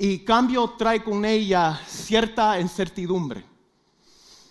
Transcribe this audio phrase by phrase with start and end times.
[0.00, 3.44] Y cambio trae con ella cierta incertidumbre.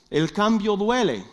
[0.09, 1.25] El cambio duele.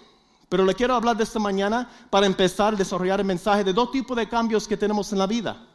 [0.49, 3.91] Pero le quiero hablar de esta mañana para empezar a desarrollar el mensaje de dos
[3.91, 5.67] tipos de cambios que tenemos en la vida.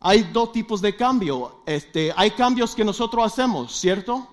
[0.00, 1.62] Hay dos tipos de cambio.
[1.64, 4.28] Este, hay cambios que nosotros hacemos, ¿cierto?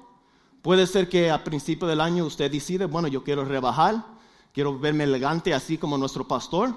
[0.61, 4.05] Puede ser que a principio del año usted decide, bueno, yo quiero rebajar,
[4.53, 6.73] quiero verme elegante así como nuestro pastor.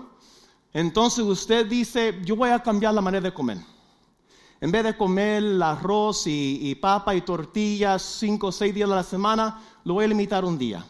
[0.72, 3.58] Entonces usted dice, yo voy a cambiar la manera de comer.
[4.60, 9.02] En vez de comer arroz y, papa y tortillas cinco o seis días de la
[9.02, 10.84] semana, lo voy a limitar un día.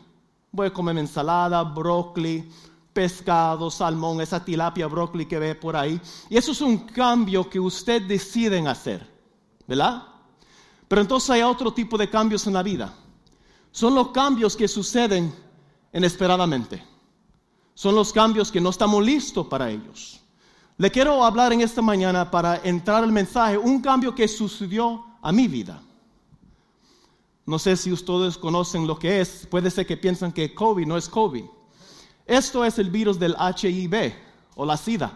[0.52, 2.48] Voy a comer ensalada, brócoli,
[2.92, 6.01] pescado, salmón, esa tilapia, brócoli que ve por ahí.
[6.30, 9.06] Y eso es un cambio que usted decide hacer,
[9.67, 10.05] ¿verdad?
[10.89, 12.95] Pero entonces hay otro tipo de cambios en la vida.
[13.73, 15.34] Son los cambios que suceden
[15.92, 16.83] inesperadamente.
[17.75, 20.23] Son los cambios que no estamos listos para ellos.
[20.79, 25.33] Le quiero hablar en esta mañana para entrar al mensaje, un cambio que sucedió a
[25.33, 25.80] mi vida.
[27.47, 30.98] No sé si ustedes conocen lo que es, puede ser que piensan que COVID no
[30.98, 31.45] es COVID.
[32.27, 34.12] Esto es el virus del HIV
[34.56, 35.12] o la SIDA.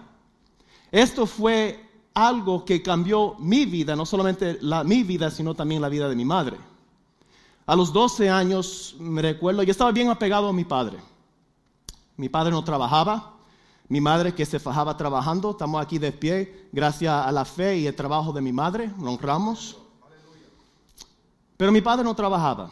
[0.91, 5.89] Esto fue algo que cambió mi vida, no solamente la, mi vida, sino también la
[5.89, 6.57] vida de mi madre.
[7.67, 10.99] A los 12 años, me recuerdo, yo estaba bien apegado a mi padre.
[12.17, 13.40] Mi padre no trabajaba,
[13.91, 17.89] mi madre que se fajaba trabajando, estamos aquí de pie gracias a la fe y
[17.89, 19.79] el trabajo de mi madre, lo honramos.
[21.57, 22.71] Pero mi padre no trabajaba.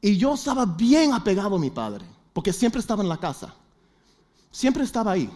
[0.00, 3.54] Y yo estaba bien apegado a mi padre, porque siempre estaba en la casa.
[4.50, 5.30] Siempre estaba ahí.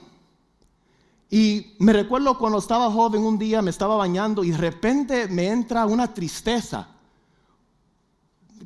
[1.31, 5.47] Y me recuerdo cuando estaba joven un día, me estaba bañando y de repente me
[5.47, 6.89] entra una tristeza.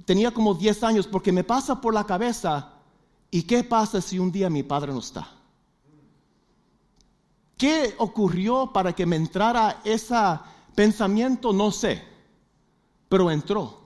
[0.07, 2.71] Tenía como 10 años porque me pasa por la cabeza,
[3.31, 5.40] ¿y qué pasa si un día mi padre no está?
[7.61, 10.17] ¿Qué ocurrió para que me entrara ese
[10.75, 11.53] pensamiento?
[11.53, 12.03] No sé,
[13.07, 13.79] pero entró.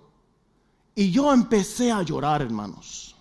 [0.95, 3.17] Y yo empecé a llorar, hermanos.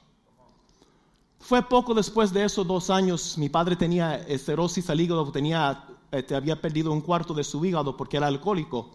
[1.39, 6.35] Fue poco después de esos dos años, mi padre tenía esterosis al hígado, tenía, este,
[6.35, 8.91] había perdido un cuarto de su hígado porque era alcohólico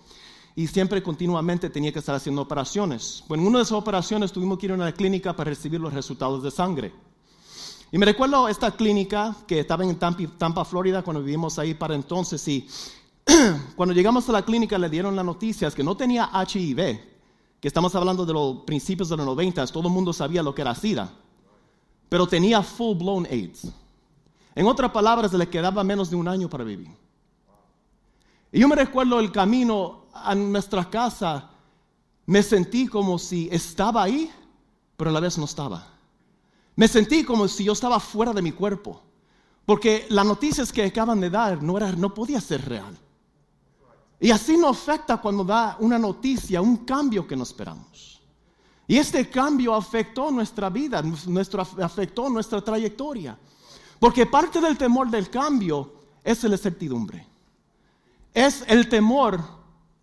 [0.55, 3.25] y siempre continuamente tenía que estar haciendo operaciones.
[3.27, 5.93] Bueno, en una de esas operaciones tuvimos que ir a una clínica para recibir los
[5.93, 6.93] resultados de sangre.
[7.91, 12.47] Y me recuerdo esta clínica que estaba en Tampa, Florida, cuando vivimos ahí para entonces.
[12.49, 12.69] Y
[13.77, 16.77] cuando llegamos a la clínica le dieron las noticias que no tenía HIV,
[17.61, 20.63] que estamos hablando de los principios de los 90, todo el mundo sabía lo que
[20.63, 21.13] era SIDA
[22.09, 23.69] pero tenía full blown AIDS.
[24.55, 26.91] En otras palabras, le quedaba menos de un año para vivir.
[28.51, 31.51] Y yo me recuerdo el camino a nuestra casa,
[32.27, 34.31] me sentí como si estaba ahí,
[34.97, 35.87] pero a la vez no estaba.
[36.79, 39.03] Me sentí como si yo estaba fuera de mi cuerpo,
[39.67, 42.97] porque las noticias que acaban de dar no, era, no podía ser real.
[44.21, 48.21] Y así nos afecta cuando da una noticia, un cambio que no esperamos.
[48.87, 53.37] Y este cambio afectó nuestra vida, nuestro, afectó nuestra trayectoria.
[53.99, 57.27] Porque parte del temor del cambio es la incertidumbre.
[58.33, 59.43] Es el temor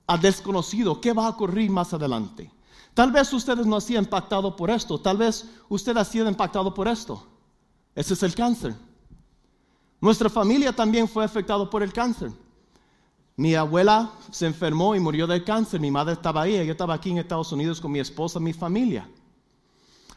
[0.07, 0.99] al desconocido.
[0.99, 2.51] ¿Qué va a ocurrir más adelante?
[2.95, 4.97] Tal vez ustedes no han sido impactados por esto.
[4.97, 7.27] Tal vez usted ha sido impactado por esto.
[7.93, 8.73] Ese es el cáncer.
[9.99, 12.31] Nuestra familia también fue afectada por el cáncer.
[13.35, 15.81] Mi abuela se enfermó y murió de cáncer.
[15.81, 16.53] Mi madre estaba ahí.
[16.65, 19.09] Yo estaba aquí en Estados Unidos con mi esposa, mi familia.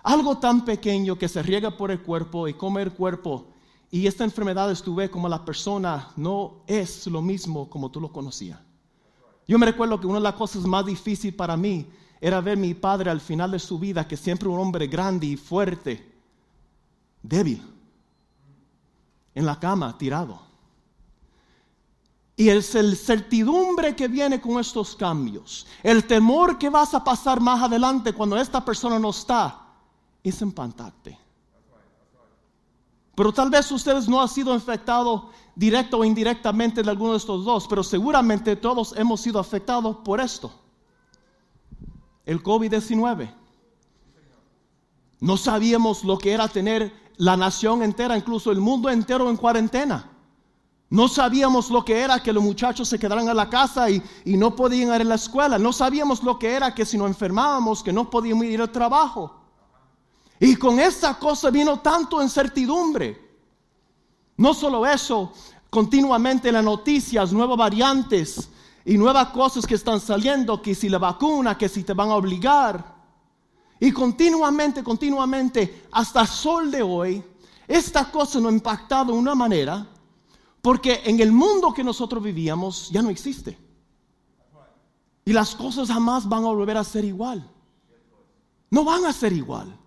[0.04, 3.48] Algo tan pequeño que se riega por el cuerpo y come el cuerpo.
[3.90, 8.60] Y esta enfermedad estuve como la persona no es lo mismo como tú lo conocías.
[9.48, 11.86] Yo me recuerdo que una de las cosas más difíciles para mí
[12.20, 15.36] era ver mi padre al final de su vida, que siempre un hombre grande y
[15.36, 16.14] fuerte,
[17.22, 17.62] débil,
[19.34, 20.40] en la cama, tirado.
[22.36, 25.66] Y es el certidumbre que viene con estos cambios.
[25.82, 29.66] El temor que vas a pasar más adelante cuando esta persona no está.
[30.22, 31.18] Es impactante.
[33.16, 35.24] Pero tal vez ustedes no han sido infectados
[35.56, 40.20] directo o indirectamente de alguno de estos dos, pero seguramente todos hemos sido afectados por
[40.20, 40.52] esto.
[42.28, 43.34] El COVID-19.
[45.20, 50.10] No sabíamos lo que era tener la nación entera, incluso el mundo entero en cuarentena.
[50.90, 54.54] No sabíamos lo que era que los muchachos se quedaran en la casa y, no
[54.54, 55.58] podían ir a la escuela.
[55.58, 59.34] No sabíamos lo que era que si nos enfermábamos, que no podíamos ir al trabajo.
[60.38, 63.26] Y con esa cosa vino tanto incertidumbre.
[64.36, 65.32] No solo eso,
[65.70, 68.50] continuamente en las noticias, nuevas variantes
[68.84, 72.16] y nuevas cosas que están saliendo, que si la vacuna, que si te van a
[72.16, 72.96] obligar.
[73.80, 77.22] Y continuamente, continuamente, hasta el sol de hoy,
[77.66, 79.86] esta cosa nos ha impactado de una manera
[80.62, 83.58] porque en el mundo que nosotros vivíamos ya no existe.
[85.24, 87.48] Y las cosas jamás van a volver a ser igual.
[88.70, 89.78] No van a ser igual.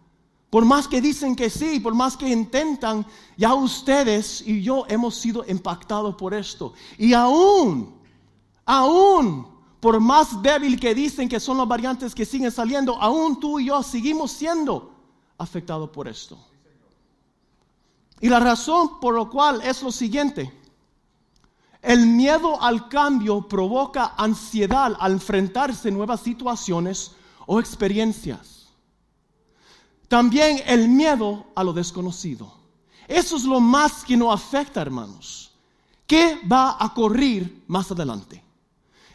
[0.49, 3.05] Por más que dicen que sí, por más que intentan,
[3.37, 6.73] ya ustedes y yo hemos sido impactados por esto.
[6.97, 8.00] Y aún,
[8.65, 9.47] aún,
[9.79, 13.65] por más débil que dicen que son las variantes que siguen saliendo, aún tú y
[13.65, 14.93] yo seguimos siendo
[15.37, 16.37] afectados por esto.
[18.19, 20.53] Y la razón por la cual es lo siguiente.
[21.81, 27.13] El miedo al cambio provoca ansiedad al enfrentarse a nuevas situaciones
[27.47, 28.67] o experiencias.
[30.07, 32.53] También el miedo a lo desconocido.
[33.07, 35.51] Eso es lo más que nos afecta, hermanos.
[36.05, 38.43] ¿Qué va a ocurrir más adelante?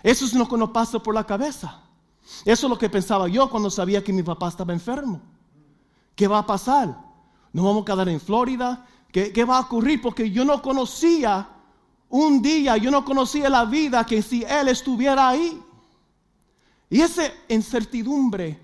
[0.06, 1.80] Eso es lo que nos pasa por la cabeza.
[2.44, 5.20] Eso es lo que pensaba yo cuando sabía que mi papá estaba enfermo.
[6.14, 6.96] ¿Qué va a pasar?
[7.52, 8.86] ¿Nos vamos a quedar en Florida?
[9.10, 10.00] ¿Qué, ¿Qué, va a ocurrir?
[10.00, 11.48] Porque yo no conocía
[12.08, 15.60] un día, yo no conocía la vida que si Él estuviera ahí.
[16.88, 18.60] Y esa incertidumbre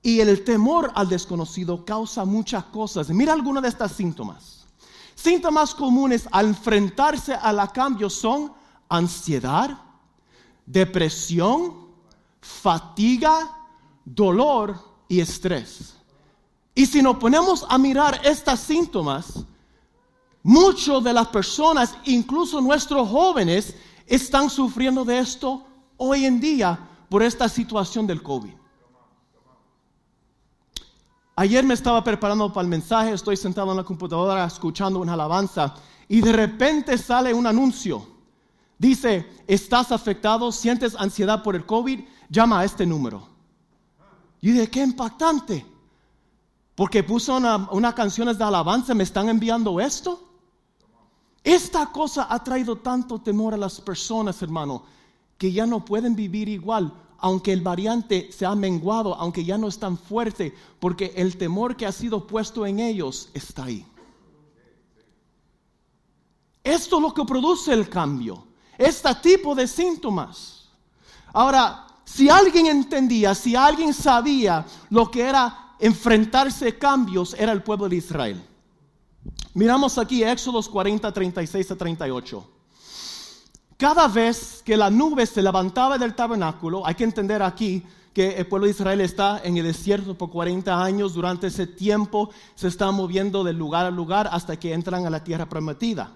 [0.00, 3.10] y el temor al desconocido causa muchas cosas.
[3.10, 4.66] Mira algunos de estos síntomas.
[5.14, 8.50] Síntomas comunes al enfrentarse a la cambio son
[8.88, 9.87] ansiedad,
[10.68, 11.88] depresión,
[12.40, 13.56] fatiga,
[14.04, 14.78] dolor
[15.08, 15.94] y estrés.
[16.74, 19.44] Y si nos ponemos a mirar estos síntomas,
[20.42, 23.74] muchas de las personas, incluso nuestros jóvenes,
[24.06, 25.64] están sufriendo de esto
[25.96, 26.78] hoy en día
[27.08, 28.52] por esta situación del COVID.
[31.36, 35.74] Ayer me estaba preparando para el mensaje, estoy sentado en la computadora escuchando una alabanza
[36.08, 38.17] y de repente sale un anuncio.
[38.78, 40.52] Dice, ¿estás afectado?
[40.52, 42.00] ¿Sientes ansiedad por el COVID?
[42.30, 43.26] Llama a este número.
[44.40, 45.66] Y dije, qué impactante.
[46.74, 50.22] Porque puso unas una canciones de alabanza, me están enviando esto.
[51.42, 54.84] Esta cosa ha traído tanto temor a las personas, hermano,
[55.36, 59.68] que ya no pueden vivir igual aunque el variante se ha menguado, aunque ya no
[59.68, 63.84] es tan fuerte, porque el temor que ha sido puesto en ellos está ahí.
[66.62, 68.44] Esto es lo que produce el cambio,
[68.78, 70.68] este tipo de síntomas.
[71.32, 77.62] Ahora, si alguien entendía, si alguien sabía lo que era enfrentarse a cambios, era el
[77.62, 78.42] pueblo de Israel.
[79.52, 82.50] Miramos aquí Éxodos 40, 36 a 38.
[83.76, 88.46] Cada vez que la nube se levantaba del tabernáculo, hay que entender aquí que el
[88.46, 92.90] pueblo de Israel está en el desierto por 40 años, durante ese tiempo se está
[92.90, 96.10] moviendo de lugar a lugar hasta que entran a la tierra prometida.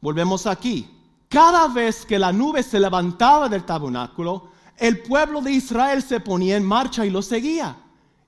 [0.00, 0.95] Volvemos aquí.
[1.28, 6.56] Cada vez que la nube se levantaba del tabernáculo, el pueblo de Israel se ponía
[6.56, 7.76] en marcha y lo seguía.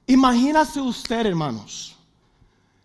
[0.07, 1.97] Imagínase usted, hermanos,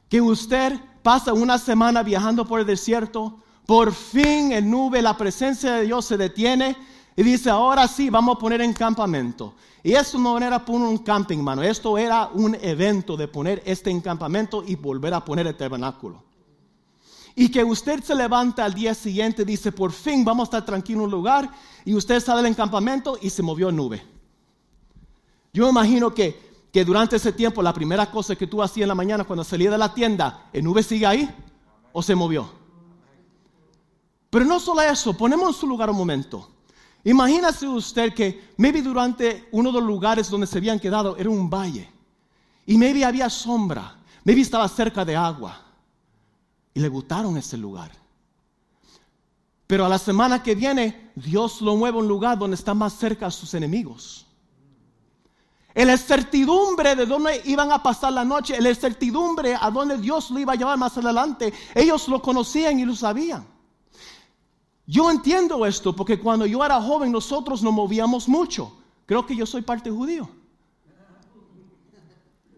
[0.10, 5.74] que usted pasa una semana viajando por el desierto, por fin en nube la presencia
[5.76, 6.76] de Dios se detiene
[7.16, 9.56] y dice, ahora sí, vamos a poner en campamento.
[9.84, 11.62] Y esto no era por un camping, hermano.
[11.62, 16.24] Esto era un evento de poner este encampamento y volver a poner el tabernáculo.
[17.36, 21.00] Y que usted se levanta al día siguiente dice, por fin vamos a estar tranquilo
[21.00, 21.50] en un lugar.
[21.84, 24.04] Y usted sale del encampamento y se movió nube.
[25.52, 28.96] Yo imagino que, que durante ese tiempo la primera cosa que tú hacías en la
[28.96, 31.30] mañana cuando salía de la tienda, ¿el nube sigue ahí
[31.92, 32.50] o se movió?
[34.30, 36.50] Pero no solo eso, ponemos en su lugar un momento.
[37.04, 41.50] Imagínese usted que maybe durante uno de los lugares donde se habían quedado era un
[41.50, 41.90] valle.
[42.66, 45.63] Y maybe había sombra, maybe estaba cerca de agua.
[46.74, 47.92] Y le gustaron ese lugar.
[49.68, 52.94] Pero a la semana que viene, Dios lo mueve a un lugar donde está más
[52.94, 54.26] cerca a sus enemigos.
[55.76, 59.98] En la certidumbre de dónde iban a pasar la noche, en la certidumbre a dónde
[59.98, 63.48] Dios lo iba a llevar más adelante, ellos lo conocían y lo sabían.
[64.86, 68.72] Yo entiendo esto porque cuando yo era joven nosotros nos movíamos mucho.
[69.06, 70.30] Creo que yo soy parte judío.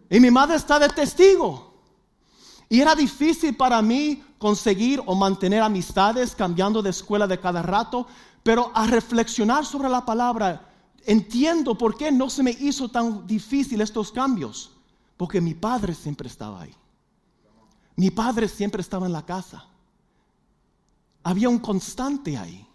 [0.10, 1.75] Y mi madre está de testigo.
[2.70, 8.08] Y era difícil para mí conseguir o mantener amistades cambiando de escuela de cada rato,
[8.44, 10.70] pero a reflexionar sobre la palabra,
[11.06, 14.72] entiendo por qué no se me hizo tan difícil estos cambios.
[15.18, 16.76] Porque mi padre siempre estaba ahí.
[17.96, 19.66] Mi padre siempre estaba en la casa.
[21.24, 22.68] Había un constante ahí.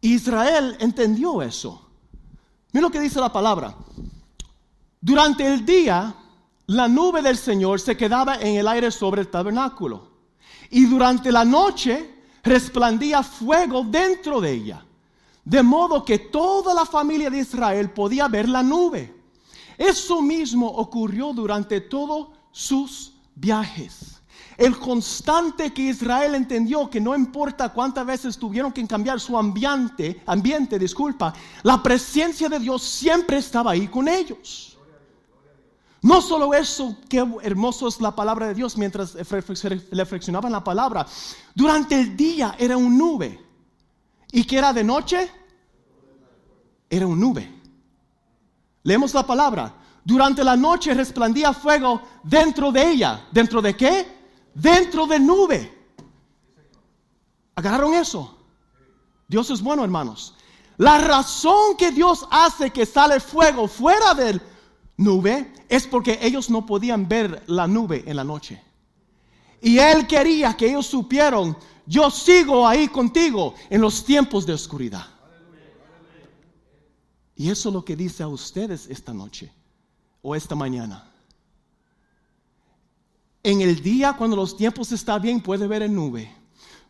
[0.00, 1.88] Israel entendió eso.
[2.72, 3.74] Mira lo que dice la palabra.
[5.00, 6.14] Durante el día,
[6.66, 10.08] la nube del Señor se quedaba en el aire sobre el tabernáculo.
[10.70, 14.84] Y durante la noche resplandía fuego dentro de ella.
[15.44, 19.14] De modo que toda la familia de Israel podía ver la nube.
[19.76, 24.22] Eso mismo ocurrió durante todos sus viajes.
[24.56, 30.22] El constante que Israel entendió que no importa cuántas veces tuvieron que cambiar su ambiente,
[30.26, 34.71] ambiente, disculpa, la presencia de Dios siempre estaba ahí con ellos.
[36.02, 41.06] No solo eso, qué hermoso es la palabra de Dios mientras reflexionaban la palabra.
[41.54, 43.40] Durante el día era un nube.
[44.32, 45.30] ¿Y qué era de noche?
[46.90, 47.48] Era un nube.
[48.82, 49.72] Leemos la palabra.
[50.04, 53.28] Durante la noche resplandía fuego dentro de ella.
[53.30, 54.06] ¿Dentro de qué?
[54.52, 55.86] Dentro de nube.
[57.54, 58.38] ¿Agarraron eso?
[59.28, 60.34] Dios es bueno, hermanos.
[60.78, 64.42] La razón que Dios hace que sale fuego fuera del
[65.02, 68.62] nube es porque ellos no podían ver la nube en la noche.
[69.60, 71.56] Y Él quería que ellos supieran,
[71.86, 75.06] yo sigo ahí contigo en los tiempos de oscuridad.
[77.36, 79.52] Y eso es lo que dice a ustedes esta noche
[80.20, 81.08] o esta mañana.
[83.42, 86.30] En el día, cuando los tiempos están bien, puede ver en nube.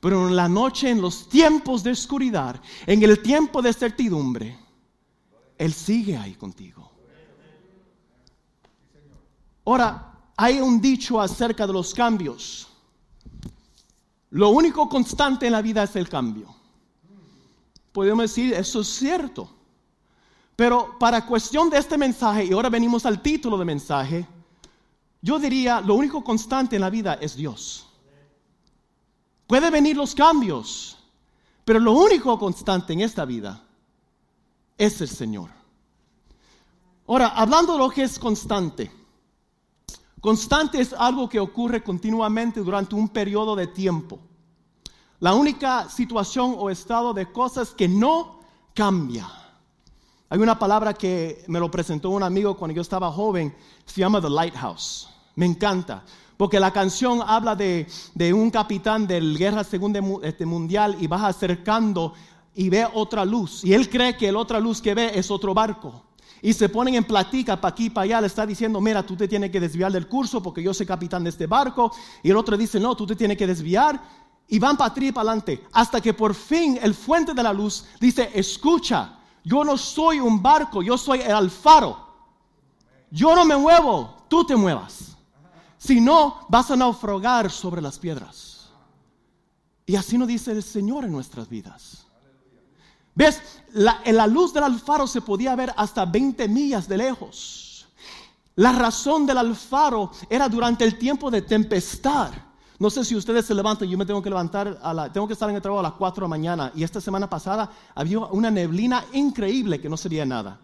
[0.01, 4.59] Pero en la noche, en los tiempos de oscuridad, en el tiempo de certidumbre,
[5.57, 6.92] Él sigue ahí contigo.
[9.65, 12.69] Ahora, hay un dicho acerca de los cambios.
[14.31, 16.55] Lo único constante en la vida es el cambio.
[17.93, 19.49] Podemos decir, eso es cierto.
[20.57, 24.27] Pero para cuestión de este mensaje, y ahora venimos al título del mensaje,
[25.21, 27.87] yo diría, lo único constante en la vida es Dios.
[29.47, 30.97] Puede venir los cambios,
[31.65, 33.63] pero lo único constante en esta vida
[34.79, 35.51] es el Señor.
[37.07, 38.91] Ahora, hablando de lo que es constante,
[40.23, 44.19] constante es algo que ocurre continuamente durante un periodo de tiempo.
[45.21, 48.41] La única situación o estado de cosas que no
[48.73, 49.29] cambia.
[50.31, 54.21] Hay una palabra que me lo presentó un amigo cuando yo estaba joven, se llama
[54.21, 55.11] The Lighthouse.
[55.35, 56.05] Me encanta,
[56.37, 57.87] porque la canción habla de,
[58.33, 62.15] un capitán de la guerra segunda este, mundial y va acercando
[62.55, 63.65] y ve otra luz.
[63.65, 66.05] Y él cree que la otra luz que ve es otro barco.
[66.45, 69.29] Y se ponen en platica para aquí, para allá, le está diciendo, mira, tú te
[69.29, 71.93] tienes que desviar del curso porque yo soy capitán de este barco.
[72.21, 74.03] Y el otro dice, no, tú te tienes que desviar.
[74.49, 75.65] Y van para atrás y para adelante.
[75.73, 80.43] Hasta que por fin el fuente de la luz dice, escucha, yo no soy un
[80.43, 81.97] barco, yo soy el alfaro.
[83.09, 85.17] Yo no me muevo, tú te muevas.
[85.79, 88.71] Si no, vas a naufragar sobre las piedras.
[89.87, 92.07] Y así nos dice el Señor en nuestras vidas.
[93.15, 93.41] ¿Ves?
[93.73, 97.87] La, en la luz del alfaro se podía ver hasta 20 millas de lejos.
[98.57, 102.33] La razón del alfaro era durante el tiempo de tempestad.
[102.79, 105.35] No sé si ustedes se levantan, yo me tengo que levantar, a la, tengo que
[105.35, 108.19] estar en el trabajo a las 4 de la mañana y esta semana pasada había
[108.19, 110.59] una neblina increíble que no se veía nada.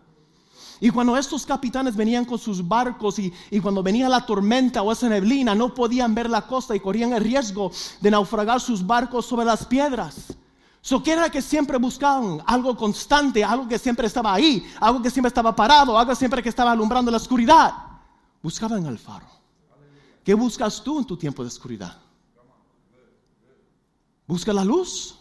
[0.80, 5.08] Y cuando estos capitanes venían con sus barcos y, cuando venía la tormenta o esa
[5.08, 9.46] neblina, no podían ver la costa y corrían el riesgo de naufragar sus barcos sobre
[9.46, 10.36] las piedras.
[10.80, 12.42] So, ¿Qué era que siempre buscaban?
[12.46, 16.48] Algo constante, algo que siempre estaba ahí, algo que siempre estaba parado, algo siempre que
[16.48, 17.74] estaba alumbrando la oscuridad.
[18.42, 19.26] Buscaban el faro.
[20.24, 21.96] ¿Qué buscas tú en tu tiempo de oscuridad?
[24.26, 25.18] Busca la luz.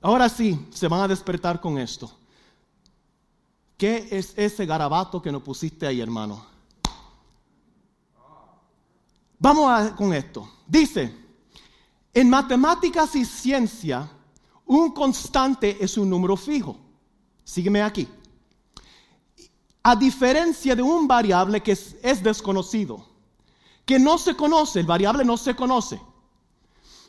[0.00, 2.10] Ahora sí, se van a despertar con esto.
[3.76, 6.44] ¿Qué es ese garabato que nos pusiste ahí, hermano?
[9.38, 10.48] Vamos con esto.
[10.66, 11.17] Dice,
[12.20, 14.10] en matemáticas y ciencia,
[14.66, 16.76] un constante es un número fijo.
[17.44, 18.08] Sígueme aquí.
[19.84, 23.06] A diferencia de un variable que es desconocido,
[23.86, 26.00] que no se conoce, el variable no se conoce.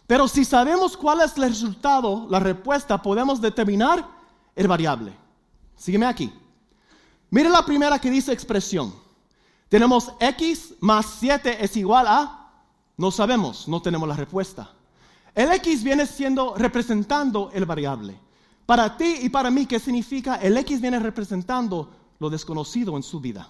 [0.06, 4.08] Pero si sabemos cuál es el resultado, la respuesta, podemos determinar
[4.56, 5.18] el variable.
[5.75, 6.32] Sígueme aquí.
[7.32, 8.94] Mire la primera que dice expresión.
[9.70, 12.51] Tenemos x más 7 es igual a,
[12.96, 14.75] no sabemos, no tenemos la respuesta.
[15.39, 18.19] El x viene siendo representando el variable.
[18.65, 20.36] Para ti y para mí, ¿qué significa?
[20.36, 23.50] El x viene representando lo desconocido en su vida.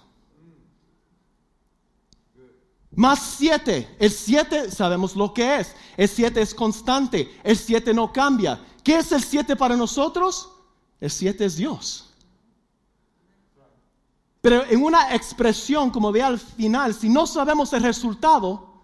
[2.94, 3.96] Más 7.
[3.98, 5.74] El 7 sabemos lo que es.
[5.96, 7.40] El 7 es constante.
[7.42, 8.64] El 7 no cambia.
[8.84, 10.48] ¿Qué es el 7 para nosotros?
[11.00, 12.14] El 7 es Dios.
[14.40, 18.74] Pero en una expresión, como ve al final, si no sabemos el resultado,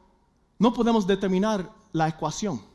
[0.59, 2.66] no podemos determinar la ecuación.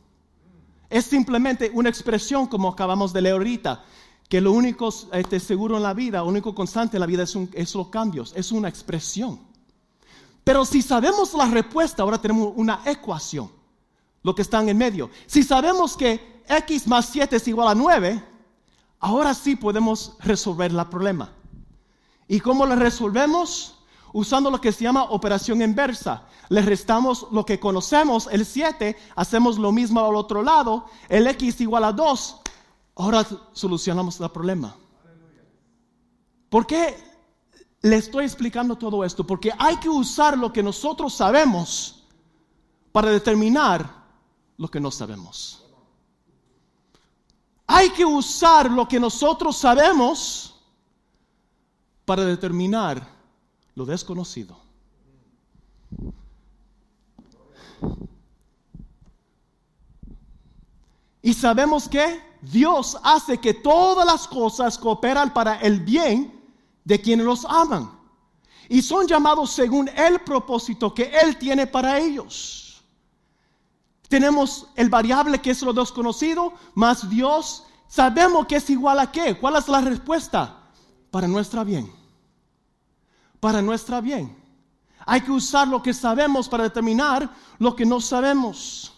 [0.92, 3.82] Es simplemente una expresión, como acabamos de leer ahorita,
[4.28, 7.76] que lo único este, seguro en la vida, lo único constante en la vida es,
[7.76, 9.40] los cambios, es una expresión.
[10.44, 13.50] Pero si sabemos la respuesta, ahora tenemos una ecuación,
[14.22, 15.10] lo que está en medio.
[15.28, 18.24] Si sabemos que x más 7 es igual a 9,
[19.00, 21.32] ahora sí podemos resolver el problema.
[22.28, 23.81] ¿Y cómo lo resolvemos?
[24.14, 26.28] Usando lo que se llama operación inversa.
[26.50, 31.62] Le restamos lo que conocemos, el 7, hacemos lo mismo al otro lado, el x
[31.62, 32.42] igual a 2.
[32.96, 34.76] Ahora solucionamos el problema.
[36.50, 36.98] ¿Por qué
[37.82, 39.26] le estoy explicando todo esto?
[39.26, 42.04] Porque hay que usar lo que nosotros sabemos
[42.92, 44.02] para determinar
[44.58, 45.64] lo que no sabemos.
[47.66, 50.62] Hay que usar lo que nosotros sabemos
[52.04, 53.21] para determinar
[53.76, 54.60] lo desconocido.
[61.22, 66.42] Y sabemos que Dios hace que todas las cosas cooperan para el bien
[66.84, 67.92] de quienes los aman.
[68.68, 72.82] Y son llamados según el propósito que Él tiene para ellos.
[74.08, 79.38] Tenemos el variable que es lo desconocido, más Dios sabemos que es igual a qué.
[79.38, 80.58] ¿Cuál es la respuesta?
[81.12, 82.01] Para nuestra bien.
[83.42, 84.38] Para nuestra bien.
[85.06, 87.30] Hay que usar lo que sabemos para determinar
[87.60, 88.94] lo que no sabemos.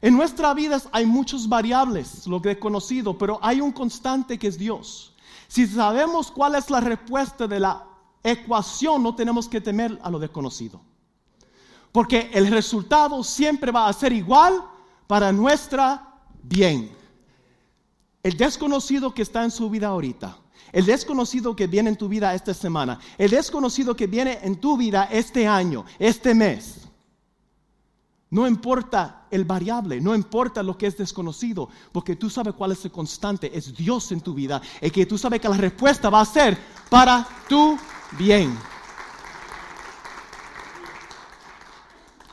[0.00, 4.48] En nuestra vida hay muchas variables, lo que he conocido, pero hay un constante que
[4.48, 5.14] es Dios.
[5.46, 7.84] Si sabemos cuál es la respuesta de la
[8.22, 10.80] ecuación, no tenemos que temer a lo desconocido.
[11.90, 14.62] Porque el resultado siempre va a ser igual
[15.06, 16.94] para nuestra bien.
[18.22, 20.36] El desconocido que está en su vida ahorita,
[20.72, 24.76] el desconocido que viene en tu vida esta semana, el desconocido que viene en tu
[24.76, 26.88] vida este año, este mes,
[28.30, 32.84] no importa el variable, no importa lo que es desconocido, porque tú sabes cuál es
[32.84, 36.20] el constante, es Dios en tu vida, y que tú sabes que la respuesta va
[36.20, 36.58] a ser
[36.90, 37.78] para tu
[38.18, 38.56] bien.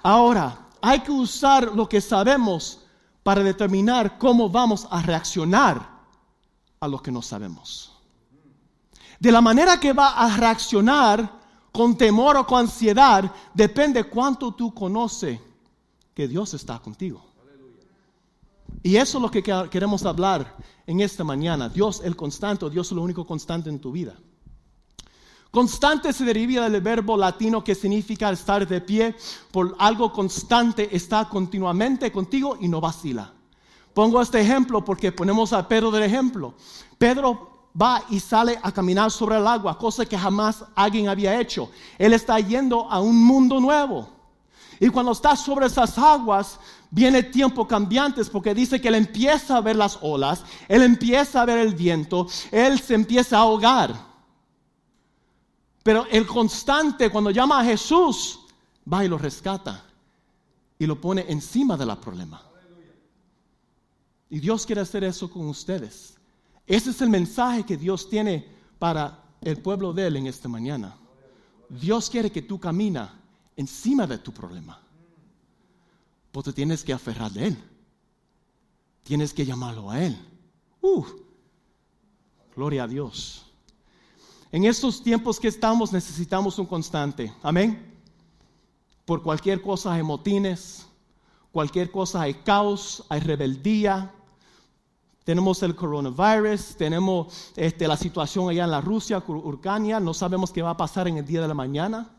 [0.03, 2.81] Ahora, hay que usar lo que sabemos
[3.23, 5.89] para determinar cómo vamos a reaccionar
[6.79, 7.94] a lo que no sabemos.
[9.19, 11.39] De la manera que va a reaccionar
[11.71, 15.39] con temor o con ansiedad, depende cuánto tú conoces
[16.13, 17.23] que Dios está contigo.
[18.81, 20.55] Y eso es lo que queremos hablar
[20.85, 21.69] en esta mañana.
[21.69, 24.15] Dios el constante, Dios es lo único constante en tu vida.
[25.51, 29.15] Constante se deriva del verbo latino que significa estar de pie
[29.51, 33.33] por algo constante, está continuamente contigo y no vacila.
[33.93, 36.55] Pongo este ejemplo porque ponemos a Pedro del ejemplo.
[36.97, 41.69] Pedro va y sale a caminar sobre el agua, cosa que jamás alguien había hecho.
[41.97, 44.09] Él está yendo a un mundo nuevo.
[44.79, 46.59] Y cuando está sobre esas aguas,
[46.89, 51.45] viene tiempo cambiantes porque dice que él empieza a ver las olas, él empieza a
[51.45, 53.95] ver el viento, él se empieza a ahogar.
[55.83, 58.39] Pero el constante, cuando llama a Jesús,
[58.91, 59.83] va y lo rescata
[60.79, 62.41] y lo pone encima del problema.
[64.29, 66.14] Y Dios quiere hacer eso con ustedes.
[66.67, 68.47] Ese es el mensaje que Dios tiene
[68.79, 70.97] para el pueblo de Él en esta mañana.
[71.69, 73.11] Dios quiere que tú caminas
[73.55, 74.81] encima de tu problema.
[76.31, 77.57] Porque tienes que aferrar de Él.
[79.03, 80.17] Tienes que llamarlo a Él.
[80.81, 81.05] Uh,
[82.55, 83.45] gloria a Dios.
[84.51, 87.33] En estos tiempos que estamos necesitamos un constante.
[87.43, 87.93] Amén.
[89.05, 90.87] Por cualquier cosa hay motines,
[91.51, 94.14] cualquier cosa hay caos, hay rebeldía.
[95.25, 100.61] Tenemos el coronavirus, tenemos este, la situación allá en la Rusia, Ucrania, no sabemos qué
[100.61, 102.11] va a pasar en el día de la mañana.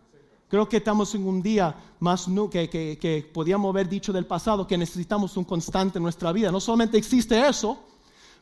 [0.48, 4.66] Creo que estamos en un día más que, que, que podíamos haber dicho del pasado
[4.66, 6.50] que necesitamos un constante en nuestra vida.
[6.50, 7.78] No solamente existe eso,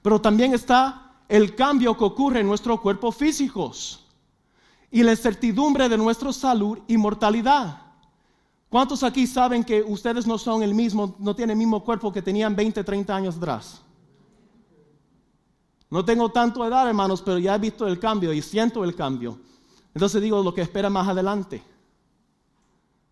[0.00, 4.07] pero también está el cambio que ocurre en nuestros cuerpos físicos
[4.90, 7.83] y la incertidumbre de nuestra salud y mortalidad.
[8.70, 12.22] ¿Cuántos aquí saben que ustedes no son el mismo, no tienen el mismo cuerpo que
[12.22, 13.84] tenían 20, 30 años atrás?
[15.94, 19.38] No tengo tanto edad, hermanos, pero ya he visto el cambio y siento el cambio.
[19.94, 21.62] Entonces digo lo que espera más adelante.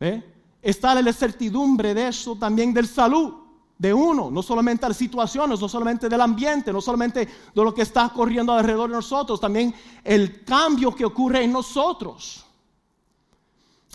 [0.01, 0.21] ¿Eh?
[0.61, 3.35] Está la incertidumbre de eso también del salud
[3.79, 7.73] de uno, no solamente de las situaciones, no solamente del ambiente, no solamente de lo
[7.73, 12.45] que está ocurriendo alrededor de nosotros, también el cambio que ocurre en nosotros.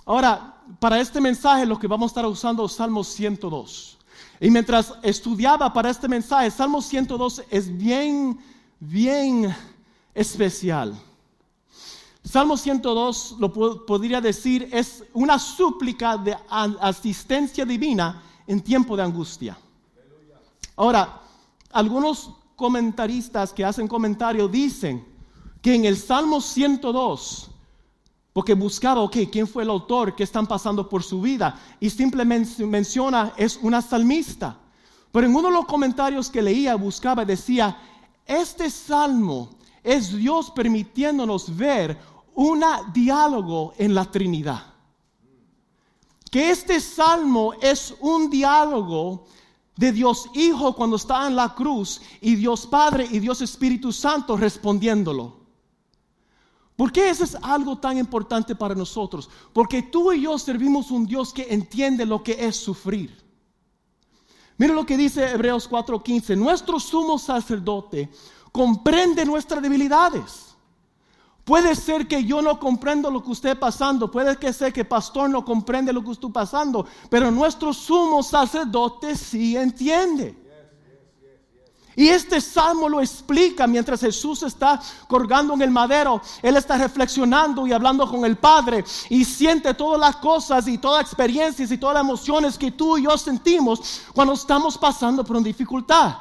[0.06, 3.98] Ahora, para este mensaje lo que vamos a estar usando es Salmo 102.
[4.40, 8.40] Y mientras estudiaba para este mensaje, Salmo 102 es bien,
[8.80, 9.54] bien
[10.14, 10.96] especial.
[12.24, 13.54] Salmo 102, lo
[13.86, 19.58] podría decir, es una súplica de asistencia divina en tiempo de angustia.
[20.76, 21.22] Ahora,
[21.72, 25.06] algunos comentaristas que hacen comentario dicen
[25.62, 27.50] que en el Salmo 102,
[28.34, 30.16] porque buscaba, ok, ¿quién fue el autor?
[30.16, 31.60] ¿Qué están pasando por su vida?
[31.80, 34.58] Y simplemente menciona, es una salmista.
[35.12, 37.78] Pero en uno de los comentarios que leía, buscaba, decía,
[38.28, 39.50] este salmo
[39.84, 41.98] es Dios permitiéndonos ver
[42.36, 42.64] un
[42.94, 44.74] diálogo en la Trinidad.
[46.30, 49.26] Que este salmo es un diálogo
[49.78, 54.36] de Dios Hijo cuando está en la cruz y Dios Padre y Dios Espíritu Santo
[54.36, 55.38] respondiéndolo.
[56.76, 59.30] ¿Por qué eso es algo tan importante para nosotros?
[59.52, 63.27] Porque tú y yo servimos un Dios que entiende lo que es sufrir.
[64.58, 66.36] Mira lo que dice Hebreos 4:15.
[66.36, 68.10] Nuestro sumo sacerdote
[68.52, 70.56] comprende nuestras debilidades.
[71.44, 74.84] Puede ser que yo no comprendo lo que usted está pasando, puede que sea que
[74.84, 80.47] pastor no comprende lo que usted está pasando, pero nuestro sumo sacerdote sí entiende.
[81.98, 86.22] Y este salmo lo explica mientras Jesús está colgando en el madero.
[86.44, 91.02] Él está reflexionando y hablando con el Padre y siente todas las cosas y todas
[91.02, 95.38] las experiencias y todas las emociones que tú y yo sentimos cuando estamos pasando por
[95.38, 96.18] una dificultad.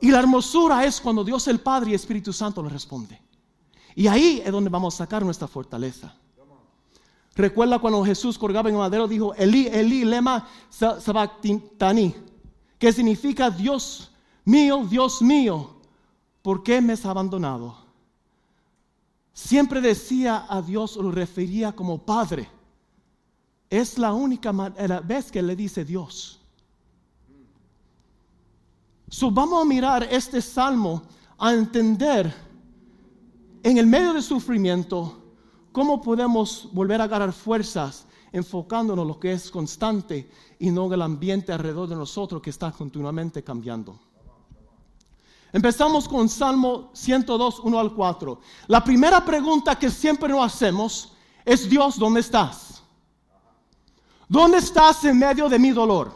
[0.00, 3.22] Y la hermosura es cuando Dios el Padre y Espíritu Santo le responde.
[3.94, 6.12] Y ahí es donde vamos a sacar nuestra fortaleza.
[7.36, 12.16] Recuerda cuando Jesús colgaba en el madero, dijo, Eli, Eli, lema sabactani,
[12.80, 14.10] que significa Dios
[14.44, 15.70] mío, Dios mío,
[16.42, 17.76] ¿por qué me has abandonado?
[19.32, 22.48] Siempre decía a Dios, lo refería como Padre.
[23.68, 26.40] Es la única vez que le dice Dios.
[29.08, 31.02] So, vamos a mirar este salmo
[31.38, 32.32] a entender
[33.62, 35.18] en el medio del sufrimiento
[35.72, 40.28] cómo podemos volver a agarrar fuerzas enfocándonos en lo que es constante
[40.58, 43.98] y no en el ambiente alrededor de nosotros que está continuamente cambiando.
[45.54, 48.40] Empezamos con Salmo 102, 1 al 4.
[48.66, 51.12] La primera pregunta que siempre nos hacemos
[51.44, 52.82] es, Dios, ¿dónde estás?
[54.28, 56.12] ¿Dónde estás en medio de mi dolor?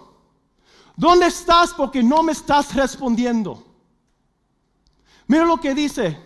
[0.97, 3.63] ¿Dónde estás porque no me estás respondiendo?
[5.29, 6.21] Mira lo que dice,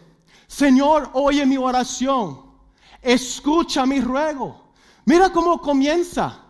[0.46, 2.40] Señor, oye mi oración,
[3.02, 4.72] escucha mi ruego.
[5.04, 6.40] Mira cómo comienza.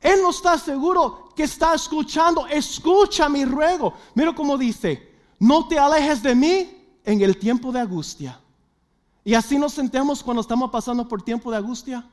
[0.00, 3.92] Él no está seguro que está escuchando, escucha mi ruego.
[4.14, 5.11] Mira cómo dice,
[5.42, 6.70] no te alejes de mí
[7.04, 8.38] en el tiempo de angustia.
[9.24, 12.08] Y así nos sentemos cuando estamos pasando por tiempo de angustia.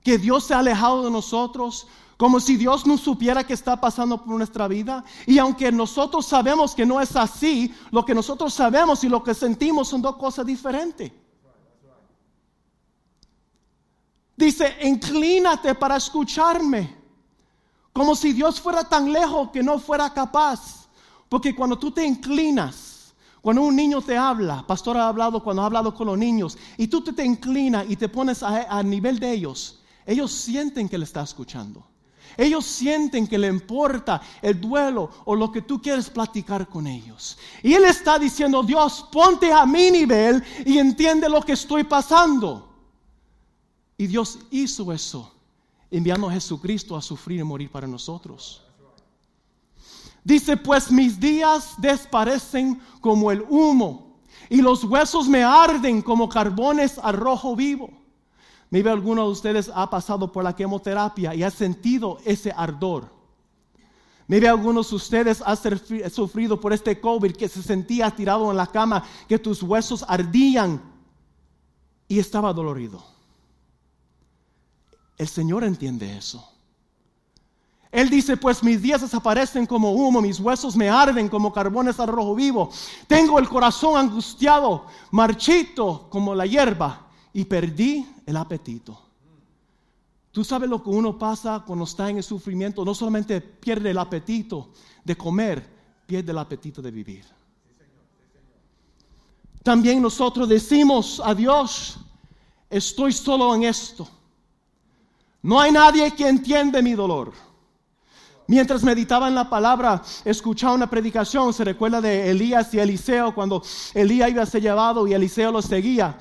[0.00, 4.22] Que Dios se ha alejado de nosotros, como si Dios no supiera que está pasando
[4.22, 5.04] por nuestra vida.
[5.26, 9.34] Y aunque nosotros sabemos que no es así, lo que nosotros sabemos y lo que
[9.34, 11.10] sentimos son dos cosas diferentes.
[14.36, 16.96] Dice, inclínate para escucharme,
[17.92, 20.85] como si Dios fuera tan lejos que no fuera capaz.
[21.28, 23.14] Porque cuando tú te inclinas,
[23.46, 26.88] cuando un niño te habla, pastor ha hablado cuando ha hablado con los niños, y
[26.88, 31.22] tú te, inclinas y te pones a, nivel de ellos, ellos sienten que le está
[31.22, 31.86] escuchando.
[32.36, 37.38] Ellos sienten que le importa el duelo o lo que tú quieres platicar con ellos.
[37.62, 42.68] Y Él está diciendo, Dios, ponte a mi nivel y entiende lo que estoy pasando.
[43.96, 45.32] Y Dios hizo eso,
[45.90, 48.65] enviando a Jesucristo a sufrir y morir para nosotros.
[50.26, 54.18] Dice, pues mis días desparecen como el humo
[54.50, 57.90] y los huesos me arden como carbones a rojo vivo.
[58.70, 63.08] Maybe alguno de ustedes ha pasado por la quimioterapia y ha sentido ese ardor.
[64.26, 65.56] Maybe algunos de ustedes han
[66.10, 70.82] sufrido por este COVID que se sentía tirado en la cama, que tus huesos ardían
[72.08, 73.00] y estaba dolorido.
[75.18, 76.55] El Señor entiende eso.
[77.90, 82.08] Él dice, pues mis días desaparecen como humo, mis huesos me arden como carbones al
[82.08, 82.70] rojo vivo.
[83.06, 89.00] Tengo el corazón angustiado, marchito como la hierba y perdí el apetito.
[90.32, 92.84] Tú sabes lo que uno pasa cuando está en el sufrimiento.
[92.84, 94.70] No solamente pierde el apetito
[95.02, 95.66] de comer,
[96.06, 97.24] pierde el apetito de vivir.
[99.62, 101.98] También nosotros decimos a Dios,
[102.68, 104.06] estoy solo en esto.
[105.42, 107.32] No hay nadie que entiende mi dolor.
[108.48, 113.62] Mientras meditaba en la palabra, escuchaba una predicación, se recuerda de Elías y Eliseo, cuando
[113.92, 116.16] Elías iba a ser llevado y Eliseo lo seguía.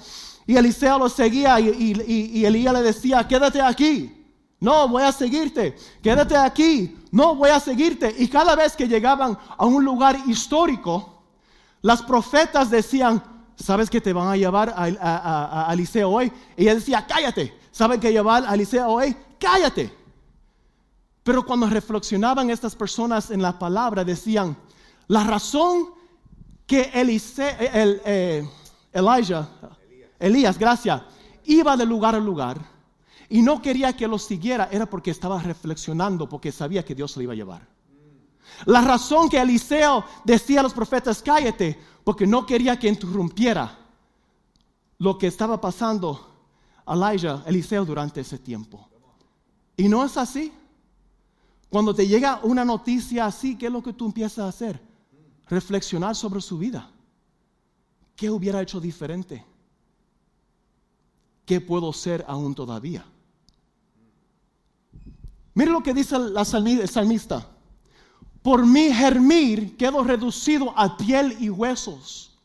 [0.47, 4.11] Y Eliseo lo seguía y, Elías le decía, quédate aquí.
[4.59, 5.75] No, voy a seguirte.
[6.01, 6.97] Quédate aquí.
[7.11, 8.15] No, voy a seguirte.
[8.17, 11.23] Y cada vez que llegaban a un lugar histórico,
[11.81, 13.21] las profetas decían,
[13.55, 16.31] ¿sabes que te van a llevar a, Eliseo hoy?
[16.57, 17.53] Y él decía, cállate.
[17.71, 19.15] ¿Saben que llevar a Eliseo hoy?
[19.39, 20.04] Cállate.
[21.25, 24.55] Pero cuando reflexionaban estas personas en la palabra, decían,
[25.07, 25.87] la razón
[26.67, 27.19] que el,
[28.05, 28.47] eh,
[28.93, 29.49] Elijah,
[30.19, 31.01] Elías, gracias,
[31.45, 32.61] iba de lugar a lugar
[33.27, 37.23] y no quería que lo siguiera era porque estaba reflexionando, porque sabía que Dios lo
[37.23, 37.67] iba a llevar.
[38.65, 43.75] La razón que Eliseo decía a los profetas, cállate, porque no quería que interrumpiera
[44.99, 46.35] lo que estaba pasando
[46.85, 48.87] a Elijah, Eliseo, durante ese tiempo.
[49.75, 50.53] Y no es así.
[51.75, 54.79] Cuando te llega una noticia así, ¿qué es lo que tú empiezas a hacer?
[55.49, 56.89] Reflexionar sobre su vida.
[58.15, 59.43] ¿Qué hubiera hecho diferente?
[61.45, 63.03] ¿Qué puedo ser aún todavía?
[65.53, 67.45] Mire lo que dice el salmista.
[68.41, 72.39] Por mi germir quedo reducido a piel y huesos.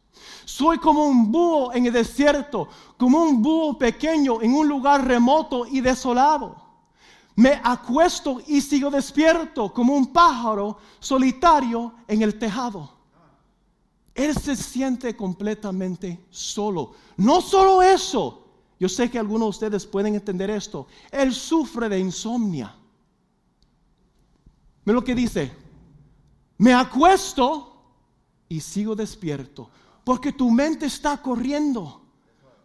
[0.44, 2.66] Soy como un búho en el desierto,
[2.98, 6.69] como un búho pequeño en un lugar remoto y desolado.
[7.36, 12.90] Me acuesto y sigo despierto como un pájaro solitario en el tejado.
[14.14, 16.92] Él se siente completamente solo.
[17.16, 18.46] No solo eso,
[18.78, 20.86] yo sé que algunos de ustedes pueden entender esto.
[21.10, 22.74] Él sufre de insomnia.
[24.84, 25.52] Mira lo que dice.
[26.58, 27.70] Me acuesto
[28.48, 29.70] y sigo despierto.
[30.04, 31.99] Porque tu mente está corriendo.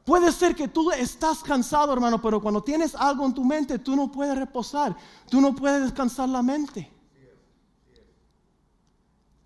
[0.06, 3.96] Puede ser que tú estás cansado, hermano, pero cuando tienes algo en tu mente, tú
[3.96, 4.96] no puedes reposar.
[5.28, 6.92] Tú no puedes descansar la mente.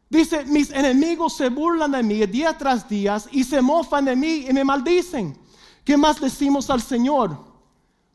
[0.10, 4.48] Dice, mis enemigos se burlan de mí día tras día y se mofan de mí
[4.50, 5.40] y me maldicen.
[5.86, 7.38] ¿Qué más decimos al Señor?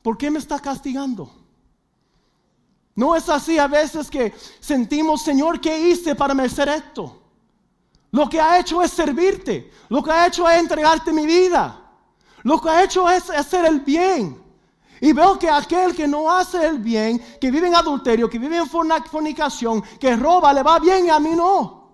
[0.02, 1.32] ¿Por qué me está castigando?
[2.94, 7.22] No es así a veces que sentimos, Señor, ¿qué hice para merecer esto?
[8.10, 9.72] Lo que ha hecho es servirte.
[9.88, 11.83] Lo que ha hecho es entregarte mi vida.
[12.44, 14.40] Lo que ha hecho es hacer el bien.
[15.00, 18.58] Y veo que aquel que no hace el bien, que vive en adulterio, que vive
[18.58, 21.84] en fornicación, que roba, le va bien y a mí no.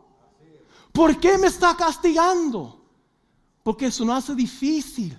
[0.93, 2.85] ¿Por qué me está castigando?
[3.63, 5.17] Porque eso no hace difícil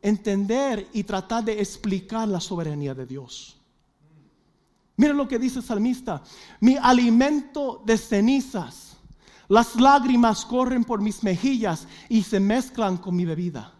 [0.00, 3.58] entender y tratar de explicar la soberanía de Dios.
[4.96, 6.22] Mira lo que dice el salmista,
[6.60, 8.96] mi alimento de cenizas,
[9.48, 13.77] las lágrimas corren por mis mejillas y se mezclan con mi bebida.